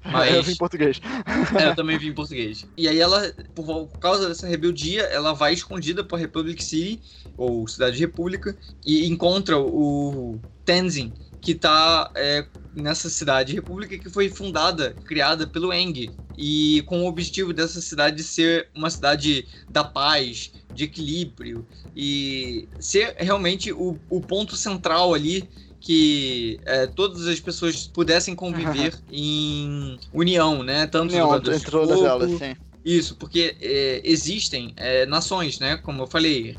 Mas... 0.04 0.34
eu 0.34 0.42
vi 0.42 0.52
em 0.52 0.56
português. 0.56 1.00
é, 1.60 1.68
eu 1.68 1.74
também 1.74 1.98
vi 1.98 2.08
em 2.08 2.14
português. 2.14 2.66
E 2.76 2.88
aí 2.88 2.98
ela, 2.98 3.32
por 3.54 3.88
causa 3.98 4.28
dessa 4.28 4.46
rebeldia, 4.46 5.02
ela 5.02 5.34
vai 5.34 5.52
escondida 5.52 6.02
pra 6.02 6.16
Republic 6.16 6.62
City, 6.62 7.00
ou 7.36 7.66
Cidade 7.68 7.98
República, 7.98 8.56
e 8.84 9.06
encontra 9.06 9.58
o 9.58 10.38
Tenzin, 10.64 11.12
que 11.40 11.54
tá 11.54 12.10
é, 12.14 12.46
nessa 12.74 13.08
cidade 13.08 13.54
república 13.54 13.98
que 13.98 14.10
foi 14.10 14.28
fundada, 14.28 14.96
criada 15.04 15.46
pelo 15.46 15.72
Eng, 15.72 16.10
e 16.36 16.82
com 16.86 17.02
o 17.02 17.06
objetivo 17.06 17.52
dessa 17.52 17.80
cidade 17.80 18.22
ser 18.22 18.68
uma 18.74 18.90
cidade 18.90 19.46
da 19.68 19.84
paz, 19.84 20.52
de 20.72 20.84
equilíbrio, 20.84 21.66
e 21.94 22.68
ser 22.78 23.14
realmente 23.18 23.72
o, 23.72 23.98
o 24.08 24.20
ponto 24.20 24.56
central 24.56 25.12
ali 25.12 25.48
que 25.80 26.60
é, 26.66 26.86
todas 26.86 27.26
as 27.26 27.40
pessoas 27.40 27.86
pudessem 27.86 28.34
conviver 28.34 28.94
em 29.10 29.98
união, 30.12 30.62
né? 30.62 30.86
Tanto 30.86 31.12
união, 31.12 31.36
entre 31.36 31.70
todas 31.70 31.98
elas, 32.02 32.30
sim. 32.38 32.54
Isso, 32.84 33.16
porque 33.16 33.56
é, 33.60 34.00
existem 34.04 34.72
é, 34.76 35.06
nações, 35.06 35.58
né? 35.58 35.78
Como 35.78 36.02
eu 36.02 36.06
falei, 36.06 36.54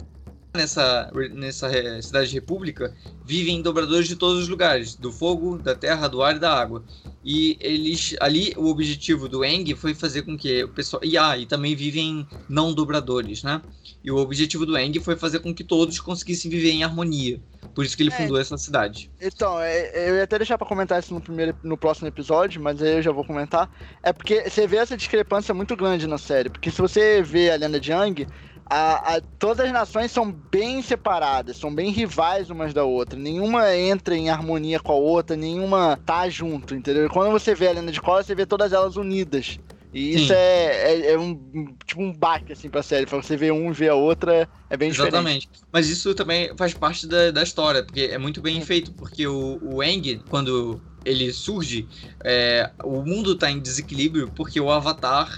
nessa, 0.53 1.11
nessa 1.33 2.01
cidade 2.01 2.33
república 2.33 2.93
vivem 3.25 3.61
dobradores 3.61 4.07
de 4.07 4.15
todos 4.15 4.43
os 4.43 4.49
lugares, 4.49 4.95
do 4.95 5.11
fogo, 5.11 5.57
da 5.57 5.75
terra, 5.75 6.07
do 6.07 6.21
ar 6.21 6.35
e 6.35 6.39
da 6.39 6.53
água. 6.53 6.83
E 7.23 7.57
eles 7.59 8.15
ali 8.19 8.53
o 8.57 8.65
objetivo 8.65 9.29
do 9.29 9.45
Eng 9.45 9.75
foi 9.75 9.93
fazer 9.93 10.23
com 10.23 10.37
que 10.37 10.63
o 10.63 10.69
pessoal 10.69 11.01
e 11.03 11.17
ah, 11.17 11.37
e 11.37 11.45
também 11.45 11.75
vivem 11.75 12.27
não 12.49 12.73
dobradores, 12.73 13.43
né? 13.43 13.61
E 14.03 14.11
o 14.11 14.17
objetivo 14.17 14.65
do 14.65 14.77
Eng 14.77 14.99
foi 14.99 15.15
fazer 15.15 15.39
com 15.39 15.53
que 15.53 15.63
todos 15.63 15.99
conseguissem 15.99 16.49
viver 16.49 16.71
em 16.71 16.83
harmonia. 16.83 17.39
Por 17.75 17.85
isso 17.85 17.95
que 17.95 18.03
ele 18.03 18.11
é, 18.11 18.17
fundou 18.17 18.37
essa 18.39 18.57
cidade. 18.57 19.09
Então, 19.21 19.59
é, 19.59 20.09
eu 20.09 20.15
ia 20.15 20.23
até 20.23 20.37
deixar 20.37 20.57
para 20.57 20.67
comentar 20.67 20.99
isso 20.99 21.13
no 21.13 21.21
primeiro 21.21 21.55
no 21.63 21.77
próximo 21.77 22.07
episódio, 22.07 22.61
mas 22.61 22.81
aí 22.81 22.95
eu 22.95 23.01
já 23.01 23.11
vou 23.11 23.23
comentar. 23.23 23.69
É 24.03 24.11
porque 24.11 24.49
você 24.49 24.67
vê 24.67 24.77
essa 24.77 24.97
discrepância 24.97 25.53
muito 25.53 25.75
grande 25.75 26.07
na 26.07 26.17
série, 26.17 26.49
porque 26.49 26.71
se 26.71 26.81
você 26.81 27.21
vê 27.21 27.51
a 27.51 27.55
lenda 27.55 27.79
de 27.79 27.91
Yang, 27.91 28.27
a, 28.73 29.17
a, 29.17 29.21
todas 29.37 29.65
as 29.65 29.73
nações 29.73 30.13
são 30.13 30.31
bem 30.31 30.81
separadas, 30.81 31.57
são 31.57 31.75
bem 31.75 31.91
rivais 31.91 32.49
umas 32.49 32.73
da 32.73 32.85
outra. 32.85 33.19
Nenhuma 33.19 33.75
entra 33.75 34.15
em 34.15 34.29
harmonia 34.29 34.79
com 34.79 34.93
a 34.93 34.95
outra, 34.95 35.35
nenhuma 35.35 35.99
tá 36.05 36.29
junto, 36.29 36.73
entendeu? 36.73 37.09
Quando 37.09 37.31
você 37.31 37.53
vê 37.53 37.67
a 37.67 37.73
lenda 37.73 37.91
de 37.91 37.99
cola, 37.99 38.23
você 38.23 38.33
vê 38.33 38.45
todas 38.45 38.71
elas 38.71 38.95
unidas. 38.95 39.59
E 39.93 40.13
isso 40.15 40.31
é, 40.31 40.93
é, 40.93 41.11
é, 41.11 41.17
um 41.19 41.75
tipo 41.85 42.01
um 42.01 42.13
baque 42.13 42.53
assim 42.53 42.69
pra 42.69 42.81
série. 42.83 43.05
Pra 43.05 43.17
você 43.17 43.35
ver 43.35 43.51
um 43.51 43.71
e 43.71 43.73
ver 43.73 43.89
a 43.89 43.95
outra, 43.95 44.49
é 44.69 44.77
bem 44.77 44.89
Exatamente. 44.89 45.47
diferente. 45.47 45.49
Mas 45.71 45.89
isso 45.89 46.13
também 46.15 46.55
faz 46.57 46.73
parte 46.73 47.07
da, 47.07 47.31
da 47.31 47.43
história, 47.43 47.83
porque 47.83 48.01
é 48.01 48.17
muito 48.17 48.41
bem 48.41 48.61
feito, 48.61 48.93
porque 48.93 49.27
o, 49.27 49.59
o 49.61 49.83
Eng, 49.83 50.23
quando 50.29 50.81
ele 51.03 51.33
surge, 51.33 51.89
é, 52.23 52.71
o 52.83 53.03
mundo 53.03 53.37
tá 53.37 53.49
em 53.49 53.59
desequilíbrio 53.59 54.29
porque 54.35 54.59
o 54.59 54.71
Avatar 54.71 55.29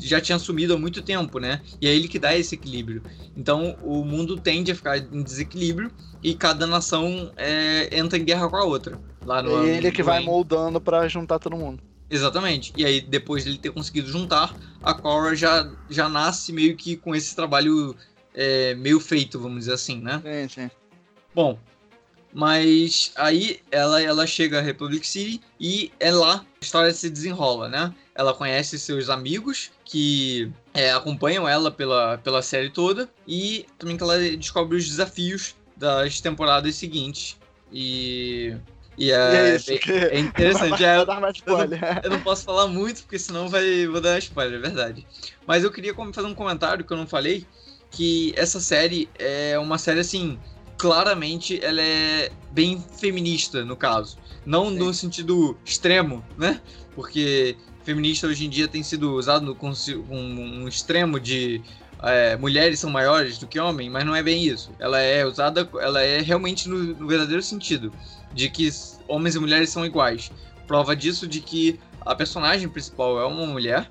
já 0.00 0.20
tinha 0.20 0.38
sumido 0.38 0.74
há 0.74 0.78
muito 0.78 1.02
tempo, 1.02 1.38
né? 1.38 1.62
E 1.80 1.86
é 1.86 1.94
ele 1.94 2.08
que 2.08 2.18
dá 2.18 2.36
esse 2.36 2.54
equilíbrio. 2.54 3.02
Então 3.36 3.76
o 3.80 4.04
mundo 4.04 4.38
tende 4.38 4.72
a 4.72 4.74
ficar 4.74 4.98
em 4.98 5.22
desequilíbrio 5.22 5.90
e 6.22 6.34
cada 6.34 6.66
nação 6.66 7.32
é, 7.36 7.96
entra 7.96 8.18
em 8.18 8.24
guerra 8.24 8.48
com 8.48 8.56
a 8.56 8.64
outra. 8.64 8.98
Lá 9.24 9.42
no, 9.42 9.50
é 9.50 9.76
ele 9.76 9.92
que 9.92 10.02
vai 10.02 10.20
moldando 10.20 10.80
para 10.80 11.08
juntar 11.08 11.38
todo 11.38 11.56
mundo. 11.56 11.82
Exatamente. 12.10 12.72
E 12.76 12.84
aí, 12.84 13.00
depois 13.00 13.44
dele 13.44 13.58
ter 13.58 13.70
conseguido 13.70 14.08
juntar, 14.08 14.56
a 14.82 14.94
Korra 14.94 15.34
já, 15.34 15.70
já 15.88 16.08
nasce 16.08 16.52
meio 16.52 16.76
que 16.76 16.96
com 16.96 17.14
esse 17.14 17.34
trabalho 17.34 17.96
é, 18.34 18.74
meio 18.74 19.00
feito, 19.00 19.40
vamos 19.40 19.60
dizer 19.60 19.74
assim, 19.74 20.00
né? 20.00 20.22
Sim, 20.24 20.48
sim. 20.48 20.70
Bom, 21.34 21.58
mas 22.32 23.12
aí 23.16 23.60
ela, 23.70 24.00
ela 24.00 24.26
chega 24.26 24.58
a 24.58 24.62
Republic 24.62 25.06
City 25.06 25.40
e 25.58 25.92
é 25.98 26.10
lá 26.10 26.44
a 26.60 26.64
história 26.64 26.92
se 26.92 27.10
desenrola, 27.10 27.68
né? 27.68 27.94
ela 28.16 28.32
conhece 28.32 28.78
seus 28.78 29.10
amigos 29.10 29.70
que 29.84 30.50
é, 30.72 30.90
acompanham 30.90 31.46
ela 31.46 31.70
pela, 31.70 32.18
pela 32.18 32.42
série 32.42 32.70
toda 32.70 33.08
e 33.28 33.66
também 33.78 33.96
que 33.96 34.02
ela 34.02 34.18
descobre 34.18 34.76
os 34.76 34.88
desafios 34.88 35.54
das 35.76 36.20
temporadas 36.20 36.74
seguintes. 36.74 37.36
E. 37.70 38.56
E 38.98 39.12
é, 39.12 39.56
e 39.56 39.90
é, 39.90 40.16
é 40.16 40.18
interessante. 40.20 40.84
é, 40.84 40.96
eu, 40.96 41.06
não, 41.06 41.20
eu, 42.02 42.10
não, 42.10 42.20
posso 42.20 42.44
falar 42.44 42.66
muito, 42.66 43.02
porque 43.02 43.18
senão 43.18 43.48
vai, 43.48 43.86
vou 43.86 44.00
dar 44.00 44.18
spoiler, 44.18 44.58
é 44.58 44.62
verdade. 44.62 45.06
Mas 45.46 45.64
eu 45.64 45.70
queria 45.70 45.94
fazer 45.94 46.26
um 46.26 46.34
comentário 46.34 46.84
que 46.84 46.92
eu 46.92 46.96
não 46.96 47.06
falei, 47.06 47.46
que 47.90 48.32
essa 48.36 48.58
série 48.58 49.08
é 49.18 49.58
uma 49.58 49.76
série 49.78 50.00
assim, 50.00 50.38
claramente 50.78 51.62
ela 51.62 51.80
é 51.80 52.30
bem 52.52 52.82
feminista, 52.98 53.64
no 53.64 53.76
caso. 53.76 54.16
Não 54.44 54.70
Sim. 54.70 54.78
no 54.78 54.94
sentido 54.94 55.58
extremo, 55.64 56.24
né? 56.38 56.60
Porque 56.94 57.56
feminista 57.84 58.26
hoje 58.26 58.46
em 58.46 58.48
dia 58.48 58.66
tem 58.66 58.82
sido 58.82 59.14
usado 59.14 59.54
com 59.54 59.72
um 60.10 60.66
extremo 60.66 61.20
de 61.20 61.62
é, 62.02 62.36
mulheres 62.36 62.78
são 62.78 62.90
maiores 62.90 63.38
do 63.38 63.46
que 63.46 63.58
homens, 63.58 63.90
mas 63.90 64.04
não 64.04 64.14
é 64.14 64.22
bem 64.22 64.44
isso. 64.44 64.70
Ela 64.78 65.00
é 65.00 65.24
usada, 65.24 65.68
ela 65.80 66.02
é 66.02 66.20
realmente 66.20 66.68
no, 66.68 66.78
no, 66.78 67.06
verdadeiro 67.06 67.42
sentido 67.42 67.92
de 68.36 68.48
que 68.50 68.70
homens 69.08 69.34
e 69.34 69.40
mulheres 69.40 69.70
são 69.70 69.84
iguais. 69.84 70.30
Prova 70.66 70.94
disso 70.94 71.26
de 71.26 71.40
que 71.40 71.80
a 72.02 72.14
personagem 72.14 72.68
principal 72.68 73.18
é 73.18 73.24
uma 73.24 73.46
mulher, 73.46 73.90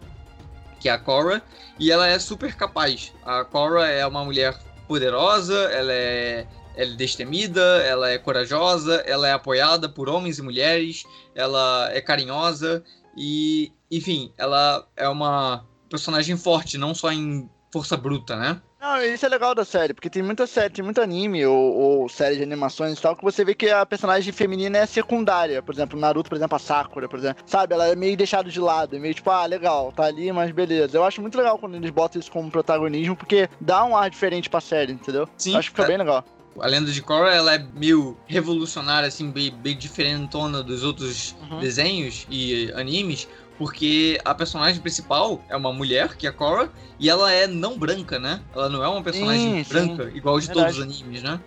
que 0.80 0.88
é 0.88 0.92
a 0.92 0.98
Cora, 0.98 1.42
e 1.80 1.92
ela 1.92 2.08
é 2.08 2.18
super 2.20 2.56
capaz. 2.56 3.12
A 3.25 3.44
Cora 3.44 3.88
é 3.88 4.06
uma 4.06 4.24
mulher 4.24 4.58
poderosa, 4.88 5.56
ela 5.72 5.92
é, 5.92 6.48
ela 6.75 6.92
é 6.92 6.96
destemida, 6.96 7.62
ela 7.84 8.10
é 8.10 8.18
corajosa, 8.18 9.04
ela 9.08 9.28
é 9.28 9.34
apoiada 9.34 9.90
por 9.90 10.08
homens 10.08 10.38
e 10.38 10.42
mulheres, 10.42 11.04
ela 11.34 11.90
é 11.92 12.00
carinhosa 12.00 12.84
e 13.18 13.74
enfim, 13.90 14.32
ela 14.38 14.88
é 14.96 15.10
uma 15.10 15.66
personagem 15.90 16.38
forte, 16.38 16.78
não 16.78 16.94
só 16.94 17.12
em 17.12 17.50
força 17.75 17.98
bruta, 17.98 18.38
né? 18.38 18.62
Não, 18.79 19.03
isso 19.03 19.25
é 19.25 19.29
legal 19.29 19.53
da 19.53 19.65
série, 19.65 19.94
porque 19.94 20.10
tem 20.10 20.24
muita 20.24 20.48
série, 20.48 20.74
tem 20.74 20.86
muito 20.86 21.01
anime 21.01 21.46
ou, 21.46 21.58
ou 21.58 22.08
série 22.08 22.38
de 22.38 22.44
animações 22.44 22.98
e 22.98 23.01
tal, 23.01 23.17
que 23.17 23.24
você 23.24 23.44
vê 23.44 23.53
que 23.53 23.70
a 23.70 23.86
personagem 23.86 24.32
feminina 24.32 24.77
é 24.77 24.86
secundária. 24.86 25.62
Por 25.62 25.75
exemplo, 25.75 26.00
Naruto, 26.00 26.29
por 26.29 26.38
exemplo, 26.38 26.55
a 26.55 26.60
Sakura, 26.60 27.10
por 27.10 27.20
exemplo. 27.20 27.44
Sabe, 27.46 27.74
ela 27.74 27.88
é 27.88 27.96
meio 27.96 28.15
deixada 28.15 28.50
de 28.50 28.60
lado, 28.62 28.96
é 28.96 29.00
meio 29.00 29.13
tipo, 29.13 29.29
ah, 29.29 29.46
legal, 29.46 29.91
tá 29.91 30.05
ali, 30.05 30.32
mas 30.32 30.51
beleza. 30.51 30.98
Eu 30.98 31.03
acho 31.03 31.20
muito 31.20 31.38
legal 31.38 31.58
quando 31.58 31.75
eles 31.75 31.89
botam 31.91 32.17
isso 32.17 32.32
como 32.32 32.50
protagonismo, 32.50 33.13
porque 33.17 33.50
dá 33.60 33.84
um 33.84 33.98
ar 33.98 34.10
diferente 34.10 34.50
pra 34.50 34.62
série, 34.62 34.94
entendeu? 34.94 35.27
Sim. 35.38 35.51
Eu 35.51 35.60
acho 35.60 35.70
que 35.72 35.75
fica 35.75 35.84
é. 35.84 35.88
bem 35.88 35.98
legal. 35.98 36.24
A 36.58 36.67
lenda 36.67 36.89
de 36.89 37.01
Korra, 37.01 37.32
ela 37.32 37.55
é 37.55 37.65
meio 37.74 38.15
revolucionária, 38.25 39.10
assim, 39.10 39.29
bem, 39.29 39.51
bem 39.51 39.75
diferentona 39.77 40.63
dos 40.63 40.84
outros 40.84 41.36
Uhum. 41.51 41.60
desenhos 41.60 42.25
e 42.29 42.72
animes, 42.74 43.27
porque 43.58 44.20
a 44.26 44.34
personagem 44.34 44.82
principal 44.82 45.42
é 45.50 45.56
uma 45.56 45.72
mulher, 45.72 46.16
que 46.16 46.28
é 46.28 46.30
a 46.30 46.34
Korra, 46.34 46.70
e 47.00 47.10
ela 47.10 47.32
é 47.32 47.48
não 47.48 47.78
branca, 47.78 48.20
né? 48.20 48.42
Ela 48.54 48.70
não 48.70 48.84
é 48.84 48.88
uma 48.88 49.02
personagem 49.02 49.58
Sim, 49.58 49.64
sim. 49.64 49.70
branca, 49.70 50.12
igual 50.14 50.40
de 50.40 50.48
Verdade. 50.48 50.76
todos 50.76 50.94
os 50.94 51.02
animes, 51.02 51.24
né? 51.24 51.40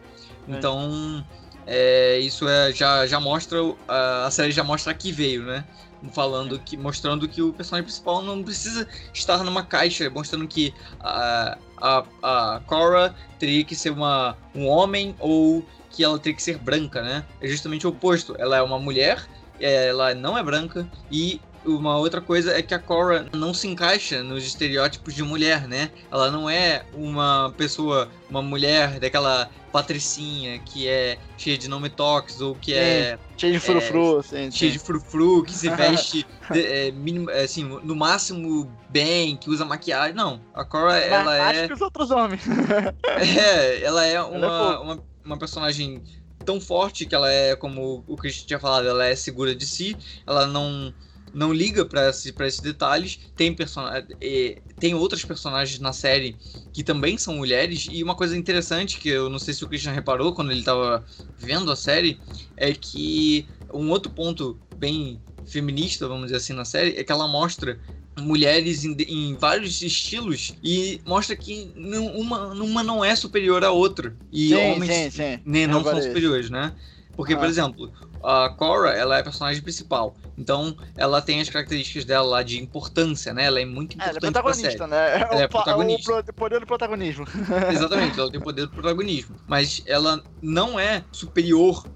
Então, 0.49 1.25
é, 1.67 2.19
isso 2.19 2.49
é, 2.49 2.73
já, 2.73 3.07
já 3.07 3.21
mostra, 3.21 3.59
a, 3.87 4.31
série 4.31 4.53
já 4.53 4.65
mostra 4.65 4.95
que 4.95 5.13
veio, 5.13 5.43
né? 5.43 5.65
Falando 6.13 6.59
que, 6.59 6.77
mostrando 6.77 7.29
que 7.29 7.43
o 7.43 7.53
personagem 7.53 7.85
principal 7.85 8.23
não 8.23 8.43
precisa 8.43 8.89
estar 9.13 9.45
numa 9.45 9.63
caixa, 9.63 10.09
mostrando 10.09 10.47
que 10.47 10.73
a, 11.01 11.59
a, 11.77 12.05
a 12.23 12.61
Korra 12.67 13.15
teria 13.39 13.65
que 13.65 13.75
ser 13.75 13.91
uma, 13.91 14.37
um 14.55 14.67
homem 14.67 15.15
ou 15.19 15.67
que 15.91 16.03
ela 16.03 16.19
teria 16.19 16.37
que 16.37 16.43
ser 16.43 16.57
branca, 16.57 17.03
né? 17.03 17.25
É 17.41 17.49
justamente 17.49 17.87
o 17.87 17.91
oposto. 17.91 18.35
Ela 18.39 18.57
é 18.57 18.63
uma 18.63 18.79
mulher, 18.79 19.27
ela 19.61 20.15
não 20.15 20.39
é 20.39 20.43
branca 20.43 20.89
e 21.11 21.41
uma 21.71 21.97
outra 21.97 22.21
coisa 22.21 22.57
é 22.57 22.63
que 22.63 22.75
a 22.75 22.79
Korra 22.79 23.27
não 23.35 23.53
se 23.55 23.67
encaixa 23.69 24.23
nos 24.23 24.45
estereótipos 24.45 25.15
de 25.15 25.23
mulher, 25.23 25.67
né? 25.69 25.91
Ela 26.11 26.31
não 26.31 26.49
é 26.49 26.85
uma 26.95 27.53
pessoa, 27.57 28.09
uma 28.31 28.43
mulher 28.43 28.99
daquela 28.99 29.51
patricinha 29.73 30.59
que 30.59 30.89
é 30.89 31.19
cheia 31.37 31.57
de 31.59 31.69
nome 31.69 31.89
toques 31.91 32.41
ou 32.41 32.55
que 32.55 32.73
é 32.75 33.19
Cheio 33.37 33.53
de 33.53 33.61
frufru, 33.61 34.19
assim. 34.19 34.51
cheia 34.51 34.73
de 34.73 34.79
frufru, 34.79 35.43
que 35.45 35.53
se 35.55 35.69
veste 35.77 36.27
de- 36.51 36.67
é, 36.67 36.91
minim- 36.91 37.27
é, 37.31 37.43
assim, 37.45 37.63
no 37.65 37.95
máximo 37.95 38.71
bem, 38.89 39.37
que 39.37 39.49
usa 39.51 39.65
maquiagem. 39.65 40.15
Não, 40.15 40.41
a 40.55 40.65
Korra, 40.65 40.97
ela 40.99 41.49
Acho 41.49 41.61
é, 41.61 41.67
que 41.69 41.75
os 41.75 41.81
outros 41.81 42.11
homens. 42.11 42.43
é, 43.39 43.83
ela 43.85 44.05
é 44.07 44.15
Ela 44.15 44.27
é 44.35 44.39
uma, 44.39 44.49
fofa. 44.73 44.81
uma, 44.81 45.03
uma 45.25 45.39
personagem 45.39 46.03
tão 46.45 46.61
forte 46.61 47.05
que 47.05 47.15
ela 47.15 47.31
é, 47.31 47.55
como 47.55 48.03
o 48.07 48.17
Christian 48.17 48.47
tinha 48.47 48.59
falado, 48.59 48.89
ela 48.89 49.05
é 49.05 49.15
segura 49.15 49.55
de 49.55 49.67
si, 49.67 49.97
ela 50.27 50.47
não 50.47 50.93
não 51.39 51.53
liga 51.53 51.85
pra 51.87 52.09
esse, 52.11 52.35
esses 52.41 52.61
detalhes. 52.61 53.19
Tem, 53.37 53.55
person... 53.55 53.83
eh, 54.21 54.63
tem 54.79 54.95
outras 54.95 55.25
personagens 55.25 55.79
na 55.81 55.93
série 55.93 56.39
que 56.73 56.85
também 56.85 57.19
são 57.19 57.35
mulheres. 57.37 57.87
E 57.91 58.03
uma 58.03 58.15
coisa 58.17 58.37
interessante 58.37 58.99
que 58.99 59.09
eu 59.09 59.29
não 59.31 59.39
sei 59.39 59.55
se 59.55 59.65
o 59.65 59.69
Christian 59.69 59.93
reparou 59.93 60.35
quando 60.35 60.53
ele 60.53 60.63
tava 60.63 61.05
vendo 61.37 61.71
a 61.73 61.77
série 61.77 62.21
é 62.57 62.73
que 62.75 63.49
um 63.73 63.91
outro 63.91 64.11
ponto 64.11 64.61
bem 64.75 65.23
feminista, 65.45 66.07
vamos 66.09 66.27
dizer 66.27 66.37
assim, 66.37 66.53
na 66.53 66.65
série 66.65 66.97
é 66.99 67.05
que 67.05 67.13
ela 67.13 67.27
mostra 67.29 67.81
mulheres 68.19 68.85
em, 68.85 68.93
em 69.03 69.37
vários 69.37 69.81
estilos 69.81 70.57
e 70.63 71.01
mostra 71.07 71.37
que 71.37 71.73
não- 71.77 72.07
uma, 72.19 72.49
uma 72.53 72.83
não 72.83 73.05
é 73.05 73.15
superior 73.17 73.65
à 73.65 73.71
outra. 73.71 74.17
E 74.31 74.55
sim, 74.55 74.57
homens 74.57 75.09
sim, 75.09 75.11
sim. 75.11 75.45
nem 75.45 75.67
não 75.67 75.85
são 75.85 76.01
é 76.01 76.03
superiores, 76.03 76.51
né? 76.51 76.75
Porque, 77.17 77.37
por 77.37 77.47
Ah. 77.47 77.49
exemplo, 77.49 77.93
a 78.23 78.49
Korra, 78.51 78.91
ela 78.91 79.17
é 79.17 79.21
a 79.21 79.25
personagem 79.25 79.63
principal. 79.63 80.17
Então, 80.37 80.77
ela 80.97 81.21
tem 81.23 81.41
as 81.41 81.49
características 81.49 82.05
dela 82.05 82.27
lá 82.29 82.43
de 82.43 82.59
importância, 82.61 83.33
né? 83.35 83.45
Ela 83.45 83.61
é 83.61 83.65
muito 83.65 83.97
É, 83.99 84.09
ela 84.09 84.19
é 84.23 84.29
importante 84.29 84.33
protagonista, 84.33 84.87
né? 84.87 84.97
É, 85.19 85.21
Ela 85.21 85.35
o, 85.37 85.41
é 85.43 85.49
protagonista. 85.49 86.13
o 86.31 86.35
poder 86.35 86.61
do 86.61 86.67
protagonismo. 86.67 87.25
Exatamente, 87.69 88.19
ela 88.19 88.31
tem 88.31 88.41
o 88.41 88.43
poder 88.43 88.67
do 88.67 88.73
protagonismo. 88.73 89.37
Mas 89.47 89.83
ela 89.87 90.25
não 90.41 90.79
é 90.79 91.07
superior 91.13 91.89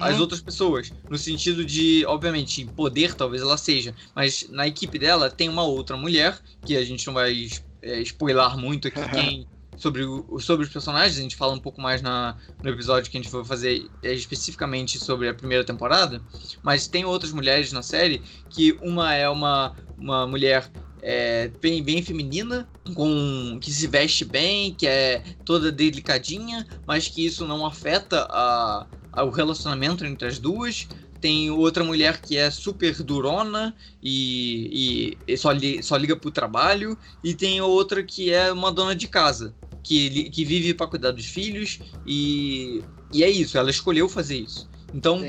às 0.00 0.16
Uhum. 0.16 0.20
outras 0.20 0.40
pessoas. 0.42 0.92
No 1.08 1.16
sentido 1.18 1.64
de, 1.64 2.04
obviamente, 2.06 2.60
em 2.62 2.68
poder 2.68 3.14
talvez 3.14 3.42
ela 3.42 3.56
seja. 3.56 3.94
Mas 4.14 4.46
na 4.50 4.66
equipe 4.66 4.98
dela 4.98 5.30
tem 5.30 5.48
uma 5.48 5.62
outra 5.64 5.96
mulher, 5.96 6.38
que 6.64 6.76
a 6.76 6.84
gente 6.84 7.06
não 7.06 7.14
vai 7.14 7.48
é, 7.82 8.00
spoiler 8.02 8.56
muito 8.58 8.88
aqui 8.88 9.06
quem. 9.08 9.48
Sobre, 9.78 10.04
o, 10.04 10.40
sobre 10.40 10.66
os 10.66 10.72
personagens, 10.72 11.18
a 11.18 11.22
gente 11.22 11.36
fala 11.36 11.54
um 11.54 11.60
pouco 11.60 11.80
mais 11.80 12.02
na, 12.02 12.36
no 12.60 12.68
episódio 12.70 13.08
que 13.10 13.16
a 13.16 13.20
gente 13.20 13.30
for 13.30 13.44
fazer 13.44 13.92
é, 14.02 14.12
especificamente 14.12 14.98
sobre 14.98 15.28
a 15.28 15.34
primeira 15.34 15.64
temporada. 15.64 16.24
Mas 16.62 16.88
tem 16.88 17.04
outras 17.04 17.32
mulheres 17.32 17.70
na 17.72 17.82
série 17.82 18.24
que 18.48 18.76
uma 18.82 19.14
é 19.14 19.28
uma, 19.28 19.72
uma 19.96 20.26
mulher 20.26 20.72
é, 21.00 21.48
bem, 21.60 21.82
bem 21.82 22.02
feminina, 22.02 22.68
com 22.94 23.58
que 23.62 23.70
se 23.70 23.86
veste 23.86 24.24
bem, 24.24 24.74
que 24.74 24.86
é 24.86 25.22
toda 25.44 25.70
delicadinha, 25.70 26.66
mas 26.86 27.08
que 27.08 27.24
isso 27.24 27.46
não 27.46 27.64
afeta 27.64 28.26
a, 28.30 28.88
a- 29.12 29.24
o 29.24 29.30
relacionamento 29.30 30.04
entre 30.04 30.26
as 30.28 30.38
duas. 30.40 30.88
Tem 31.20 31.50
outra 31.50 31.82
mulher 31.82 32.20
que 32.22 32.36
é 32.36 32.50
super 32.50 33.02
durona 33.02 33.76
e, 34.02 35.18
e- 35.26 35.32
e 35.34 35.36
só, 35.36 35.50
li, 35.52 35.82
só 35.82 35.96
liga 35.96 36.16
pro 36.16 36.30
trabalho. 36.30 36.98
E 37.22 37.34
tem 37.34 37.60
outra 37.60 38.02
que 38.04 38.32
é 38.32 38.52
uma 38.52 38.70
dona 38.72 38.94
de 38.94 39.08
casa, 39.08 39.56
que, 39.88 40.28
que 40.28 40.44
vive 40.44 40.74
para 40.74 40.86
cuidar 40.86 41.12
dos 41.12 41.24
filhos. 41.24 41.80
E, 42.06 42.84
e 43.10 43.24
é 43.24 43.30
isso, 43.30 43.56
ela 43.56 43.70
escolheu 43.70 44.06
fazer 44.06 44.36
isso. 44.36 44.68
Então, 44.92 45.20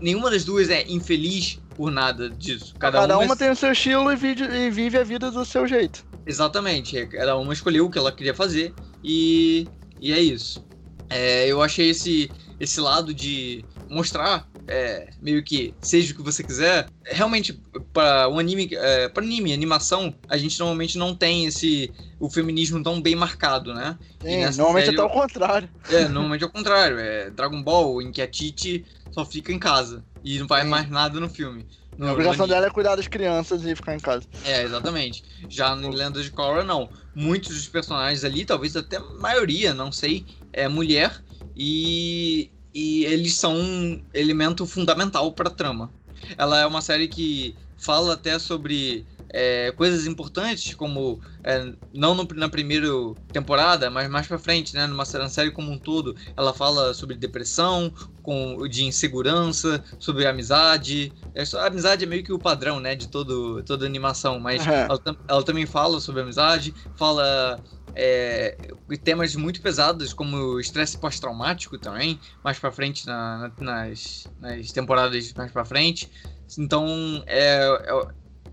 nenhuma 0.00 0.30
das 0.30 0.44
duas 0.44 0.70
é 0.70 0.84
infeliz 0.88 1.60
por 1.76 1.90
nada 1.90 2.30
disso. 2.30 2.74
Cada, 2.78 3.00
Cada 3.00 3.18
uma, 3.18 3.26
uma 3.26 3.36
tem 3.36 3.50
o 3.50 3.56
seu 3.56 3.72
estilo 3.72 4.10
e 4.10 4.16
vive, 4.16 4.44
e 4.44 4.70
vive 4.70 4.98
a 4.98 5.04
vida 5.04 5.30
do 5.30 5.44
seu 5.44 5.68
jeito. 5.68 6.06
Exatamente, 6.26 6.96
é, 6.96 7.06
cada 7.06 7.36
uma 7.36 7.52
escolheu 7.52 7.86
o 7.86 7.90
que 7.90 7.98
ela 7.98 8.12
queria 8.12 8.34
fazer 8.34 8.74
e, 9.04 9.66
e 10.00 10.12
é 10.12 10.20
isso. 10.20 10.64
É, 11.10 11.46
eu 11.46 11.62
achei 11.62 11.90
esse, 11.90 12.30
esse 12.58 12.80
lado 12.80 13.14
de 13.14 13.64
mostrar 13.88 14.46
é, 14.68 15.08
meio 15.20 15.42
que 15.42 15.74
seja 15.80 16.12
o 16.12 16.16
que 16.16 16.22
você 16.22 16.44
quiser. 16.44 16.86
Realmente, 17.04 17.60
para 17.92 18.28
um 18.28 18.38
anime, 18.38 18.68
é, 18.72 19.08
para 19.08 19.22
anime, 19.24 19.52
animação, 19.52 20.14
a 20.28 20.36
gente 20.36 20.58
normalmente 20.58 20.98
não 20.98 21.14
tem 21.14 21.46
esse 21.46 21.92
o 22.20 22.28
feminismo 22.28 22.82
tão 22.82 23.00
bem 23.00 23.14
marcado, 23.14 23.72
né? 23.72 23.98
Sim, 24.20 24.44
normalmente 24.56 24.86
série 24.86 24.96
até 24.96 25.02
o 25.02 25.10
contrário. 25.10 25.70
É, 25.88 26.08
normalmente 26.08 26.44
é 26.44 26.46
o 26.46 26.50
contrário. 26.50 26.98
É 26.98 27.30
Dragon 27.30 27.62
Ball, 27.62 28.02
em 28.02 28.12
que 28.12 28.20
a 28.20 28.26
Titi 28.26 28.84
só 29.10 29.24
fica 29.24 29.52
em 29.52 29.58
casa 29.58 30.04
e 30.22 30.38
não 30.38 30.46
faz 30.46 30.64
Sim. 30.64 30.70
mais 30.70 30.90
nada 30.90 31.18
no 31.18 31.28
filme. 31.28 31.66
No- 31.96 32.04
A 32.04 32.08
no 32.08 32.14
obrigação 32.14 32.46
dela 32.46 32.66
é 32.66 32.70
cuidar 32.70 32.94
das 32.96 33.08
crianças 33.08 33.64
e 33.64 33.74
ficar 33.74 33.94
em 33.94 33.98
casa. 34.00 34.22
É, 34.44 34.62
exatamente. 34.62 35.22
Já 35.48 35.74
em 35.74 35.90
Lendas 35.90 36.24
de 36.24 36.30
Korra, 36.30 36.62
não. 36.62 36.90
Muitos 37.14 37.56
dos 37.56 37.68
personagens 37.68 38.24
ali, 38.24 38.44
talvez 38.44 38.76
até 38.76 38.96
a 38.96 39.04
maioria, 39.20 39.74
não 39.74 39.90
sei, 39.90 40.26
é 40.52 40.68
mulher 40.68 41.12
e, 41.56 42.50
e 42.74 43.04
eles 43.04 43.34
são 43.38 43.54
um 43.56 44.04
elemento 44.14 44.66
fundamental 44.66 45.32
para 45.34 45.48
a 45.48 45.52
trama. 45.54 45.94
Ela 46.36 46.60
é 46.60 46.66
uma 46.66 46.82
série 46.82 47.08
que 47.08 47.58
fala 47.76 48.14
até 48.14 48.38
sobre 48.38 49.06
é, 49.32 49.70
coisas 49.72 50.06
importantes, 50.06 50.74
como 50.74 51.20
é, 51.44 51.74
não 51.92 52.14
no- 52.14 52.26
na 52.34 52.48
primeira 52.48 52.88
temporada, 53.30 53.90
mas 53.90 54.08
mais 54.08 54.26
pra 54.26 54.38
frente, 54.38 54.74
né, 54.74 54.86
numa 54.86 55.04
sé- 55.04 55.18
na 55.18 55.28
série 55.28 55.50
como 55.50 55.70
um 55.70 55.78
todo, 55.78 56.16
ela 56.36 56.54
fala 56.54 56.94
sobre 56.94 57.14
depressão, 57.16 57.92
com, 58.22 58.66
de 58.68 58.84
insegurança, 58.84 59.84
sobre 59.98 60.26
amizade. 60.26 61.14
É 61.34 61.44
só- 61.44 61.60
a 61.60 61.66
amizade 61.66 62.04
é 62.04 62.06
meio 62.06 62.24
que 62.24 62.32
o 62.32 62.38
padrão, 62.40 62.80
né, 62.80 62.94
de 62.94 63.06
todo, 63.08 63.62
toda 63.64 63.84
animação, 63.86 64.40
mas 64.40 64.66
Uhum. 64.66 64.88
ela, 64.88 65.00
ela 65.28 65.44
também 65.44 65.66
fala 65.66 66.00
sobre 66.00 66.22
amizade, 66.22 66.74
fala 66.94 67.62
é, 67.98 68.58
temas 69.04 69.34
muito 69.36 69.60
pesados, 69.62 70.12
como 70.12 70.36
o 70.36 70.60
estresse 70.60 70.98
pós-traumático 70.98 71.78
também, 71.78 72.20
mais 72.44 72.58
pra 72.58 72.70
frente, 72.72 73.06
na- 73.06 73.48
na- 73.60 73.86
nas, 73.88 74.30
nas 74.38 74.72
temporadas 74.72 75.32
mais 75.34 75.52
pra 75.52 75.64
frente. 75.64 76.10
Então, 76.58 77.22
é, 77.26 77.64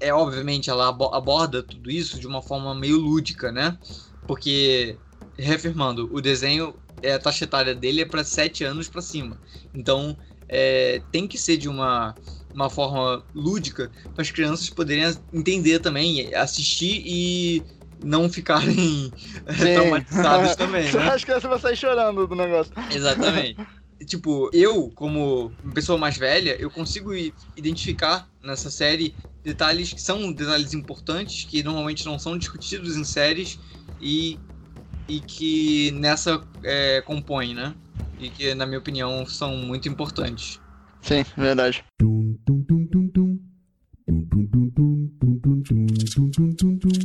é, 0.01 0.07
é 0.09 0.13
obviamente, 0.13 0.69
ela 0.69 0.89
abo- 0.89 1.13
aborda 1.13 1.63
tudo 1.63 1.89
isso 1.91 2.19
de 2.19 2.27
uma 2.27 2.41
forma 2.41 2.73
meio 2.75 2.97
lúdica, 2.97 3.51
né? 3.51 3.77
Porque, 4.25 5.01
reafirmando, 5.37 6.09
o 6.13 6.21
desenho, 6.21 6.79
é, 7.01 7.13
a 7.13 7.19
taxa 7.19 7.43
etária 7.45 7.75
dele 7.75 8.01
é 8.01 8.05
para 8.05 8.23
7 8.23 8.63
anos 8.63 8.89
pra 8.89 9.01
cima. 9.01 9.41
Então, 9.73 10.17
é, 10.47 10.99
tem 11.11 11.27
que 11.27 11.37
ser 11.37 11.57
de 11.57 11.67
uma, 11.69 12.17
uma 12.53 12.69
forma 12.69 13.25
lúdica 13.33 13.91
para 14.13 14.21
as 14.23 14.31
crianças 14.31 14.69
poderem 14.69 15.03
entender 15.31 15.79
também, 15.79 16.33
assistir 16.33 17.01
e 17.05 17.65
não 18.05 18.29
ficarem 18.29 19.11
é, 19.47 19.53
Sim. 19.53 19.73
traumatizadas 19.73 20.55
também, 20.55 20.91
né? 20.91 21.09
Acho 21.09 21.25
que 21.25 21.33
você 21.33 21.47
vai 21.47 21.59
sair 21.59 21.75
chorando 21.75 22.27
do 22.27 22.35
negócio. 22.35 22.71
Exatamente. 22.91 23.57
tipo, 24.05 24.49
eu, 24.53 24.91
como 24.93 25.51
pessoa 25.73 25.97
mais 25.97 26.17
velha, 26.17 26.55
eu 26.59 26.69
consigo 26.69 27.13
identificar 27.57 28.29
nessa 28.43 28.69
série 28.69 29.15
detalhes 29.43 29.91
que 29.91 30.01
são 30.01 30.31
detalhes 30.31 30.73
importantes, 30.73 31.45
que 31.45 31.63
normalmente 31.63 32.05
não 32.05 32.19
são 32.19 32.37
discutidos 32.37 32.95
em 32.95 33.03
séries 33.03 33.59
e, 33.99 34.39
e 35.07 35.19
que 35.19 35.91
nessa 35.91 36.41
é, 36.63 37.01
compõem, 37.01 37.55
né? 37.55 37.73
E 38.19 38.29
que, 38.29 38.53
na 38.53 38.65
minha 38.65 38.79
opinião, 38.79 39.25
são 39.25 39.57
muito 39.57 39.89
importantes. 39.89 40.59
Sim, 41.01 41.25
verdade. 41.35 41.83
Dum, 41.99 42.37
dum, 42.45 42.61
dum, 42.61 42.85
dum, 42.85 43.07
dum. 43.07 43.39
Dum, 44.07 44.21
dum, 44.23 44.45
dum, 44.45 44.69
dum, 44.69 45.09
dum, 45.19 45.39
dum, 45.39 45.61
dum, 45.61 46.29
dum, 46.29 46.49
dum, 46.55 46.77
dum, 46.77 46.99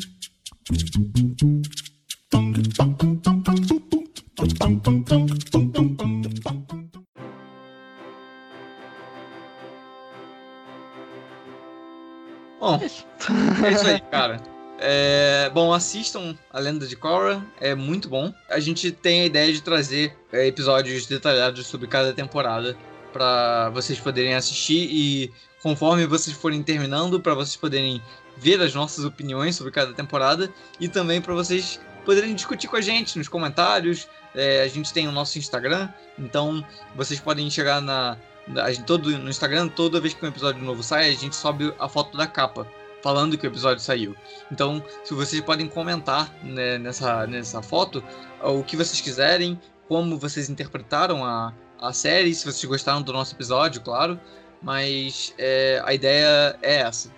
Bom, 12.60 12.78
é 12.80 12.86
isso 12.86 13.04
é 13.86 13.94
aí, 13.94 14.00
cara. 14.12 14.40
É, 14.78 15.50
bom, 15.52 15.72
assistam 15.72 16.38
A 16.52 16.60
Lenda 16.60 16.86
de 16.86 16.94
Korra, 16.94 17.44
é 17.60 17.74
muito 17.74 18.08
bom. 18.08 18.32
A 18.48 18.60
gente 18.60 18.92
tem 18.92 19.22
a 19.22 19.26
ideia 19.26 19.52
de 19.52 19.60
trazer 19.60 20.16
é, 20.32 20.46
episódios 20.46 21.04
detalhados 21.04 21.66
sobre 21.66 21.88
cada 21.88 22.12
temporada 22.12 22.76
para 23.12 23.70
vocês 23.70 23.98
poderem 23.98 24.36
assistir 24.36 24.88
e 24.88 25.32
conforme 25.60 26.06
vocês 26.06 26.36
forem 26.36 26.62
terminando, 26.62 27.20
para 27.20 27.34
vocês 27.34 27.56
poderem 27.56 28.00
ver 28.40 28.60
as 28.60 28.74
nossas 28.74 29.04
opiniões 29.04 29.56
sobre 29.56 29.72
cada 29.72 29.92
temporada 29.92 30.50
e 30.78 30.88
também 30.88 31.20
para 31.20 31.34
vocês 31.34 31.80
poderem 32.04 32.34
discutir 32.34 32.68
com 32.68 32.76
a 32.76 32.80
gente 32.80 33.18
nos 33.18 33.28
comentários. 33.28 34.08
É, 34.34 34.62
a 34.62 34.68
gente 34.68 34.92
tem 34.92 35.08
o 35.08 35.12
nosso 35.12 35.38
Instagram, 35.38 35.88
então 36.18 36.64
vocês 36.94 37.18
podem 37.20 37.50
chegar 37.50 37.80
na, 37.80 38.16
na 38.46 38.72
todo, 38.86 39.10
no 39.18 39.28
Instagram, 39.28 39.68
toda 39.68 40.00
vez 40.00 40.14
que 40.14 40.24
um 40.24 40.28
episódio 40.28 40.62
novo 40.62 40.82
sai, 40.82 41.10
a 41.10 41.12
gente 41.12 41.34
sobe 41.34 41.74
a 41.78 41.88
foto 41.88 42.16
da 42.16 42.26
capa 42.26 42.66
falando 43.02 43.36
que 43.36 43.46
o 43.46 43.48
episódio 43.48 43.82
saiu. 43.82 44.14
Então, 44.52 44.84
se 45.04 45.14
vocês 45.14 45.42
podem 45.42 45.66
comentar 45.68 46.32
né, 46.42 46.78
nessa, 46.78 47.26
nessa 47.26 47.62
foto 47.62 48.02
o 48.42 48.62
que 48.62 48.76
vocês 48.76 49.00
quiserem, 49.00 49.58
como 49.88 50.18
vocês 50.18 50.48
interpretaram 50.48 51.24
a, 51.24 51.52
a 51.80 51.92
série, 51.92 52.34
se 52.34 52.44
vocês 52.44 52.64
gostaram 52.64 53.02
do 53.02 53.12
nosso 53.12 53.34
episódio, 53.34 53.80
claro. 53.80 54.20
Mas 54.62 55.34
é, 55.38 55.82
a 55.84 55.94
ideia 55.94 56.56
é 56.62 56.80
essa. 56.80 57.10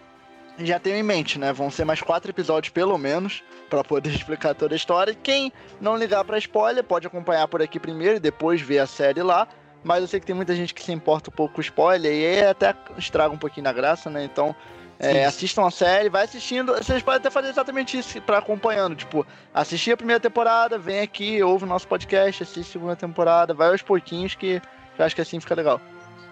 Já 0.59 0.79
tenho 0.79 0.97
em 0.97 1.03
mente, 1.03 1.39
né? 1.39 1.53
Vão 1.53 1.71
ser 1.71 1.85
mais 1.85 2.01
quatro 2.01 2.31
episódios 2.31 2.73
pelo 2.73 2.97
menos 2.99 3.43
para 3.71 3.83
poder 3.83 4.11
explicar 4.15 4.55
toda 4.55 4.75
a 4.75 4.77
história. 4.77 5.17
Quem 5.23 5.53
não 5.81 5.97
ligar 5.97 6.25
para 6.25 6.39
spoiler 6.39 6.85
pode 6.85 7.07
acompanhar 7.07 7.49
por 7.49 7.63
aqui 7.63 7.81
primeiro 7.81 8.17
e 8.17 8.21
depois 8.21 8.61
ver 8.61 8.79
a 8.79 8.87
série 8.87 9.23
lá. 9.23 9.49
Mas 9.85 10.01
eu 10.01 10.07
sei 10.07 10.21
que 10.21 10.27
tem 10.27 10.37
muita 10.37 10.55
gente 10.55 10.73
que 10.73 10.83
se 10.83 10.93
importa 10.93 11.31
um 11.31 11.33
pouco 11.33 11.55
com 11.55 11.61
spoiler 11.61 12.13
e 12.13 12.27
aí 12.27 12.47
até 12.47 12.75
estraga 12.97 13.35
um 13.35 13.39
pouquinho 13.39 13.65
na 13.65 13.73
graça, 13.73 14.09
né? 14.09 14.23
Então 14.23 14.55
é, 15.03 15.25
assistam 15.25 15.67
a 15.67 15.71
série, 15.71 16.09
vai 16.09 16.25
assistindo. 16.25 16.73
Vocês 16.75 17.03
podem 17.03 17.19
até 17.19 17.31
fazer 17.31 17.49
exatamente 17.49 17.99
isso 17.99 18.23
para 18.23 18.39
acompanhando. 18.39 18.95
Tipo, 18.95 19.27
assistir 19.53 19.91
a 19.91 19.97
primeira 19.97 20.21
temporada, 20.21 20.79
vem 20.79 21.01
aqui, 21.01 21.43
ouve 21.43 21.65
o 21.65 21.67
nosso 21.67 21.89
podcast, 21.89 22.45
assiste 22.45 22.61
a 22.61 22.73
segunda 22.73 22.95
temporada, 22.95 23.53
vai 23.53 23.71
aos 23.71 23.83
pouquinhos 23.83 24.37
que 24.37 24.63
eu 24.97 25.05
acho 25.05 25.17
que 25.17 25.21
assim 25.21 25.41
fica 25.41 25.57
legal. 25.57 25.81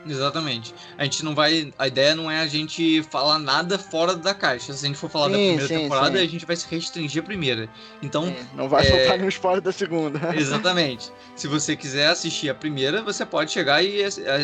Exatamente. 0.06 0.74
A 0.96 1.04
gente 1.04 1.24
não 1.24 1.34
vai. 1.34 1.72
A 1.78 1.86
ideia 1.86 2.14
não 2.14 2.30
é 2.30 2.40
a 2.40 2.46
gente 2.46 3.02
falar 3.04 3.38
nada 3.38 3.78
fora 3.78 4.16
da 4.16 4.32
caixa. 4.32 4.72
Se 4.72 4.84
a 4.84 4.88
gente 4.88 4.98
for 4.98 5.10
falar 5.10 5.26
sim, 5.26 5.32
da 5.32 5.38
primeira 5.38 5.68
sim, 5.68 5.78
temporada, 5.78 6.18
sim. 6.18 6.24
a 6.24 6.28
gente 6.28 6.46
vai 6.46 6.56
se 6.56 6.66
restringir 6.70 7.22
a 7.22 7.26
primeira. 7.26 7.68
Então. 8.02 8.34
não 8.54 8.68
vai 8.68 8.86
é... 8.86 8.90
soltar 8.90 9.18
nenhum 9.18 9.28
spoiler 9.28 9.60
da 9.60 9.72
segunda. 9.72 10.18
Exatamente. 10.34 11.12
Se 11.36 11.46
você 11.46 11.76
quiser 11.76 12.08
assistir 12.08 12.48
a 12.48 12.54
primeira, 12.54 13.02
você 13.02 13.26
pode 13.26 13.50
chegar 13.52 13.82
e. 13.82 14.02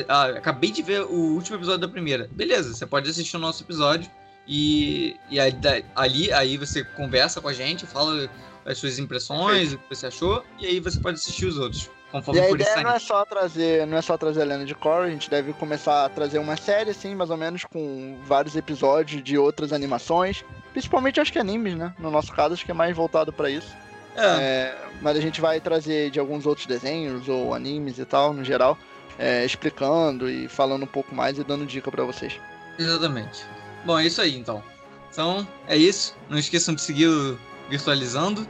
Ah, 0.09 0.27
acabei 0.27 0.71
de 0.71 0.83
ver 0.83 1.03
o 1.03 1.35
último 1.35 1.57
episódio 1.57 1.81
da 1.81 1.89
primeira. 1.89 2.29
Beleza, 2.35 2.75
você 2.75 2.87
pode 2.87 3.09
assistir 3.09 3.37
o 3.37 3.41
nosso 3.41 3.63
episódio. 3.63 4.11
E, 4.49 5.17
e 5.29 5.41
aí, 5.41 5.53
ali 5.95 6.33
aí 6.33 6.57
você 6.57 6.85
conversa 6.85 7.41
com 7.41 7.49
a 7.49 7.53
gente, 7.53 7.85
fala 7.85 8.31
as 8.65 8.79
suas 8.79 8.99
impressões, 8.99 9.73
o 9.73 9.79
que 9.79 9.95
você 9.95 10.07
achou, 10.07 10.45
e 10.59 10.67
aí 10.67 10.81
você 10.81 11.01
pode 11.01 11.19
assistir 11.19 11.47
os 11.47 11.59
outros. 11.59 11.91
Conforme 12.13 12.41
e 12.41 12.45
a 12.45 12.51
ideia 12.51 12.83
não 12.83 12.93
é 12.93 12.99
só 12.99 13.25
trazer, 13.25 13.87
não 13.87 13.99
é 13.99 14.03
só 14.03 14.17
trazer 14.17 14.43
a 14.43 14.45
Lenda 14.45 14.65
de 14.65 14.75
Korra, 14.75 15.03
a 15.03 15.11
gente 15.11 15.29
deve 15.29 15.53
começar 15.53 16.05
a 16.05 16.09
trazer 16.09 16.39
uma 16.39 16.57
série 16.57 16.91
assim, 16.91 17.15
mais 17.15 17.31
ou 17.31 17.37
menos 17.37 17.65
com 17.65 18.19
vários 18.25 18.55
episódios 18.55 19.23
de 19.23 19.37
outras 19.37 19.73
animações, 19.73 20.45
principalmente 20.73 21.21
acho 21.21 21.33
que 21.33 21.39
animes, 21.39 21.75
né? 21.75 21.93
No 21.99 22.11
nosso 22.11 22.33
caso 22.33 22.55
acho 22.55 22.65
que 22.65 22.71
é 22.71 22.75
mais 22.75 22.97
voltado 22.97 23.33
para 23.33 23.51
isso. 23.51 23.75
É. 24.17 24.23
É, 24.41 24.79
mas 25.03 25.17
a 25.17 25.21
gente 25.21 25.41
vai 25.41 25.61
trazer 25.61 26.11
de 26.11 26.19
alguns 26.19 26.47
outros 26.47 26.67
desenhos 26.67 27.29
ou 27.29 27.53
animes 27.53 27.99
e 27.99 28.05
tal, 28.05 28.33
no 28.33 28.45
geral, 28.45 28.79
é, 29.19 29.45
explicando 29.45 30.31
e 30.31 30.49
falando 30.49 30.85
um 30.85 30.89
pouco 30.89 31.15
mais 31.15 31.39
e 31.39 31.45
dando 31.45 31.67
dica 31.67 31.91
para 31.91 32.05
vocês. 32.05 32.41
Exatamente. 32.79 33.45
Bom, 33.85 33.99
é 33.99 34.07
isso 34.07 34.21
aí 34.21 34.37
então. 34.37 34.63
Então, 35.11 35.47
é 35.67 35.77
isso. 35.77 36.15
Não 36.29 36.39
esqueçam 36.39 36.75
de 36.75 36.83
seguir 36.83 37.07
o 37.09 37.39
Virtualizando. 37.69 38.47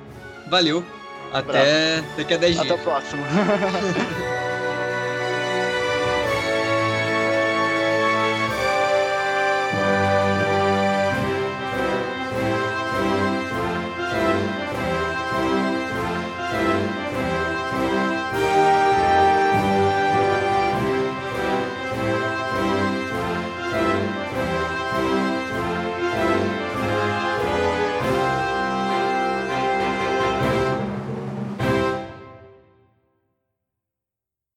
Valeu! 0.48 0.84
Até 1.32 2.02
daqui 2.16 2.34
a 2.34 2.36
10 2.36 2.54
dias. 2.54 2.70
Até 2.70 2.74
a 2.74 2.78
próxima. 2.78 3.26